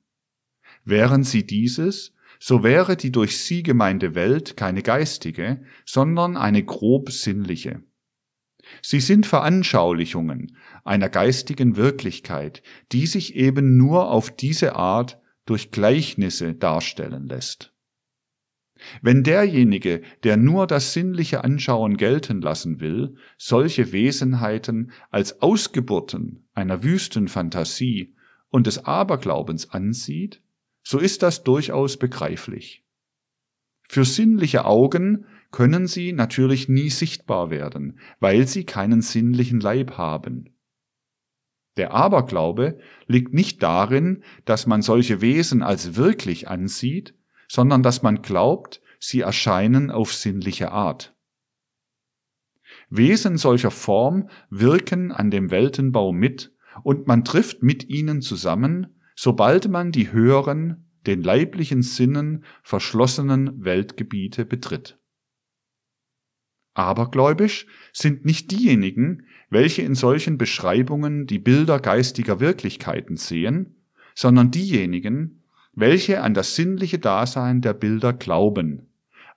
Wären 0.85 1.23
sie 1.23 1.45
dieses, 1.45 2.13
so 2.39 2.63
wäre 2.63 2.95
die 2.95 3.11
durch 3.11 3.39
sie 3.39 3.63
gemeinte 3.63 4.15
Welt 4.15 4.55
keine 4.55 4.81
geistige, 4.81 5.63
sondern 5.85 6.37
eine 6.37 6.63
grob 6.63 7.11
sinnliche. 7.11 7.83
Sie 8.83 8.99
sind 8.99 9.25
Veranschaulichungen 9.25 10.55
einer 10.83 11.09
geistigen 11.09 11.75
Wirklichkeit, 11.75 12.61
die 12.91 13.07
sich 13.07 13.35
eben 13.35 13.77
nur 13.77 14.11
auf 14.11 14.29
diese 14.29 14.75
Art 14.75 15.19
durch 15.49 15.71
Gleichnisse 15.71 16.53
darstellen 16.53 17.27
lässt. 17.27 17.73
Wenn 19.01 19.23
derjenige, 19.23 20.01
der 20.23 20.37
nur 20.37 20.67
das 20.67 20.93
sinnliche 20.93 21.43
Anschauen 21.43 21.97
gelten 21.97 22.41
lassen 22.41 22.79
will, 22.79 23.15
solche 23.37 23.91
Wesenheiten 23.91 24.91
als 25.09 25.41
Ausgeburten 25.41 26.47
einer 26.53 26.83
wüsten 26.83 27.27
Fantasie 27.27 28.15
und 28.49 28.67
des 28.67 28.85
Aberglaubens 28.85 29.71
ansieht, 29.71 30.41
so 30.81 30.97
ist 30.97 31.23
das 31.23 31.43
durchaus 31.43 31.97
begreiflich. 31.97 32.85
Für 33.87 34.05
sinnliche 34.05 34.65
Augen 34.65 35.25
können 35.51 35.87
sie 35.87 36.13
natürlich 36.13 36.69
nie 36.69 36.89
sichtbar 36.89 37.49
werden, 37.49 37.99
weil 38.19 38.47
sie 38.47 38.63
keinen 38.63 39.01
sinnlichen 39.01 39.59
Leib 39.59 39.97
haben. 39.97 40.53
Der 41.79 41.93
Aberglaube 41.93 42.77
liegt 43.07 43.33
nicht 43.33 43.63
darin, 43.63 44.25
dass 44.43 44.67
man 44.67 44.81
solche 44.81 45.21
Wesen 45.21 45.63
als 45.63 45.95
wirklich 45.95 46.49
ansieht, 46.49 47.15
sondern 47.47 47.83
dass 47.83 48.03
man 48.03 48.21
glaubt, 48.21 48.81
sie 48.99 49.21
erscheinen 49.21 49.89
auf 49.89 50.13
sinnliche 50.13 50.73
Art. 50.73 51.15
Wesen 52.89 53.37
solcher 53.37 53.71
Form 53.71 54.27
wirken 54.49 55.13
an 55.13 55.31
dem 55.31 55.51
Weltenbau 55.51 56.11
mit, 56.11 56.53
und 56.83 57.07
man 57.07 57.23
trifft 57.23 57.63
mit 57.63 57.87
ihnen 57.87 58.21
zusammen, 58.21 58.99
sobald 59.15 59.69
man 59.69 59.93
die 59.93 60.11
höheren, 60.11 60.91
den 61.07 61.23
leiblichen 61.23 61.81
Sinnen 61.81 62.43
verschlossenen 62.61 63.63
Weltgebiete 63.63 64.43
betritt. 64.43 64.98
Abergläubisch 66.73 67.65
sind 67.91 68.25
nicht 68.25 68.51
diejenigen, 68.51 69.25
welche 69.49 69.81
in 69.81 69.95
solchen 69.95 70.37
Beschreibungen 70.37 71.25
die 71.25 71.39
Bilder 71.39 71.79
geistiger 71.79 72.39
Wirklichkeiten 72.39 73.17
sehen, 73.17 73.75
sondern 74.15 74.51
diejenigen, 74.51 75.43
welche 75.73 76.21
an 76.21 76.33
das 76.33 76.55
sinnliche 76.55 76.99
Dasein 76.99 77.61
der 77.61 77.73
Bilder 77.73 78.13
glauben, 78.13 78.87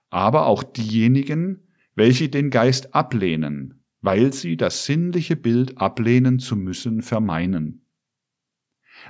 aber 0.09 0.45
auch 0.45 0.63
diejenigen, 0.63 1.67
welche 1.95 2.29
den 2.29 2.49
Geist 2.49 2.93
ablehnen, 2.93 3.83
weil 4.01 4.33
sie 4.33 4.57
das 4.57 4.85
sinnliche 4.85 5.35
Bild 5.35 5.77
ablehnen 5.77 6.39
zu 6.39 6.55
müssen 6.55 7.01
vermeinen. 7.01 7.85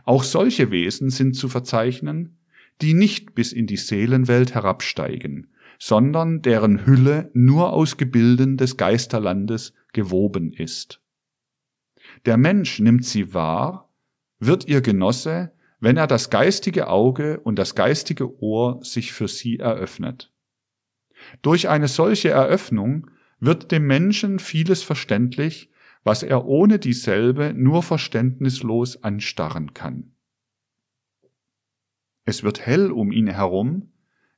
Auch 0.06 0.24
solche 0.24 0.72
Wesen 0.72 1.10
sind 1.10 1.36
zu 1.36 1.50
verzeichnen, 1.50 2.38
die 2.82 2.94
nicht 2.94 3.36
bis 3.36 3.52
in 3.54 3.68
die 3.68 3.78
Seelenwelt 3.78 4.54
herabsteigen, 4.54 5.53
sondern 5.86 6.42
deren 6.42 6.86
Hülle 6.86 7.30
nur 7.34 7.74
aus 7.74 7.98
Gebilden 7.98 8.56
des 8.56 8.78
Geisterlandes 8.78 9.74
gewoben 9.92 10.54
ist. 10.54 11.02
Der 12.26 12.38
Mensch 12.38 12.80
nimmt 12.80 13.04
sie 13.04 13.34
wahr, 13.34 13.94
wird 14.40 14.66
ihr 14.66 14.80
Genosse, 14.80 15.52
wenn 15.82 15.98
er 15.98 16.08
das 16.08 16.30
geistige 16.30 16.88
Auge 16.88 17.42
und 17.42 17.60
das 17.60 17.76
geistige 17.76 18.42
Ohr 18.42 18.80
sich 18.82 19.12
für 19.12 19.28
sie 19.28 19.60
eröffnet. 19.60 20.32
Durch 21.42 21.68
eine 21.68 21.90
solche 21.90 22.30
Eröffnung 22.30 23.12
wird 23.42 23.74
dem 23.74 23.86
Menschen 23.86 24.40
vieles 24.40 24.84
verständlich, 24.84 25.70
was 26.06 26.24
er 26.24 26.46
ohne 26.46 26.80
dieselbe 26.80 27.54
nur 27.54 27.84
verständnislos 27.84 29.04
anstarren 29.04 29.74
kann. 29.74 30.16
Es 32.24 32.42
wird 32.42 32.66
hell 32.66 32.90
um 32.90 33.12
ihn 33.12 33.28
herum, 33.28 33.93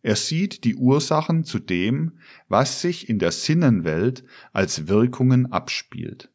er 0.06 0.16
sieht 0.16 0.66
die 0.66 0.76
Ursachen 0.76 1.46
zu 1.46 1.58
dem, 1.58 2.20
was 2.48 2.80
sich 2.80 3.10
in 3.10 3.18
der 3.18 3.32
Sinnenwelt 3.32 4.24
als 4.54 4.88
Wirkungen 4.88 5.52
abspielt. 5.52 6.32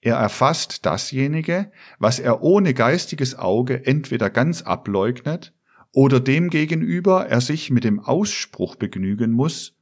Er 0.00 0.14
erfasst 0.14 0.86
dasjenige, 0.86 1.72
was 1.98 2.20
er 2.20 2.42
ohne 2.42 2.72
geistiges 2.72 3.34
Auge 3.34 3.84
entweder 3.84 4.30
ganz 4.30 4.62
ableugnet 4.62 5.52
oder 5.92 6.20
demgegenüber 6.20 7.26
er 7.26 7.40
sich 7.40 7.70
mit 7.70 7.82
dem 7.82 7.98
Ausspruch 7.98 8.76
begnügen 8.76 9.32
muss, 9.32 9.76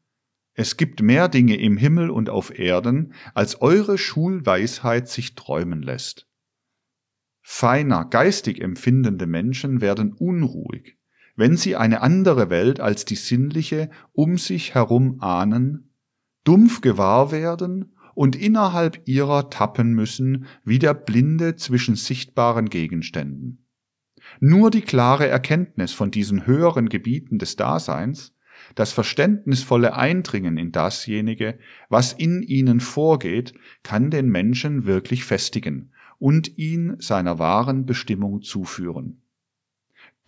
es 0.54 0.76
gibt 0.76 1.02
mehr 1.02 1.28
Dinge 1.28 1.56
im 1.56 1.76
Himmel 1.76 2.08
und 2.10 2.30
auf 2.30 2.58
Erden, 2.58 3.12
als 3.34 3.60
eure 3.60 3.98
Schulweisheit 3.98 5.06
sich 5.08 5.34
träumen 5.36 5.82
lässt. 5.82 6.26
Feiner, 7.42 8.06
geistig 8.06 8.60
empfindende 8.60 9.26
Menschen 9.26 9.80
werden 9.80 10.14
unruhig, 10.14 10.97
wenn 11.38 11.56
sie 11.56 11.76
eine 11.76 12.02
andere 12.02 12.50
Welt 12.50 12.80
als 12.80 13.04
die 13.04 13.14
sinnliche 13.14 13.90
um 14.12 14.38
sich 14.38 14.74
herum 14.74 15.18
ahnen, 15.20 15.94
dumpf 16.42 16.80
gewahr 16.80 17.30
werden 17.30 17.94
und 18.16 18.34
innerhalb 18.34 19.00
ihrer 19.04 19.48
tappen 19.48 19.92
müssen 19.92 20.46
wie 20.64 20.80
der 20.80 20.94
Blinde 20.94 21.54
zwischen 21.54 21.94
sichtbaren 21.94 22.68
Gegenständen. 22.68 23.68
Nur 24.40 24.72
die 24.72 24.80
klare 24.80 25.28
Erkenntnis 25.28 25.92
von 25.92 26.10
diesen 26.10 26.44
höheren 26.44 26.88
Gebieten 26.88 27.38
des 27.38 27.54
Daseins, 27.54 28.34
das 28.74 28.92
verständnisvolle 28.92 29.94
Eindringen 29.94 30.58
in 30.58 30.72
dasjenige, 30.72 31.60
was 31.88 32.12
in 32.12 32.42
ihnen 32.42 32.80
vorgeht, 32.80 33.54
kann 33.84 34.10
den 34.10 34.28
Menschen 34.28 34.86
wirklich 34.86 35.24
festigen 35.24 35.92
und 36.18 36.58
ihn 36.58 36.96
seiner 36.98 37.38
wahren 37.38 37.86
Bestimmung 37.86 38.42
zuführen. 38.42 39.22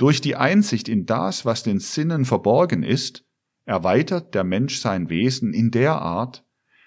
Durch 0.00 0.22
die 0.22 0.34
Einsicht 0.34 0.88
in 0.88 1.04
das, 1.04 1.44
was 1.44 1.62
den 1.62 1.78
Sinnen 1.78 2.24
verborgen 2.24 2.82
ist, 2.82 3.26
erweitert 3.66 4.34
der 4.34 4.44
Mensch 4.44 4.78
sein 4.78 5.10
Wesen 5.10 5.52
in 5.52 5.70
der 5.70 6.00
Art, 6.00 6.42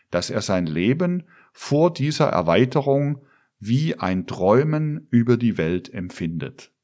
dass 0.10 0.32
er 0.32 0.42
sein 0.42 0.66
Leben 0.66 1.22
vor 1.52 1.94
dieser 1.94 2.30
Erweiterung 2.30 3.24
wie 3.60 4.00
ein 4.00 4.26
Träumen 4.26 5.06
über 5.12 5.38
die 5.38 5.60
Welt 5.60 5.94
empfindet. 5.94 6.73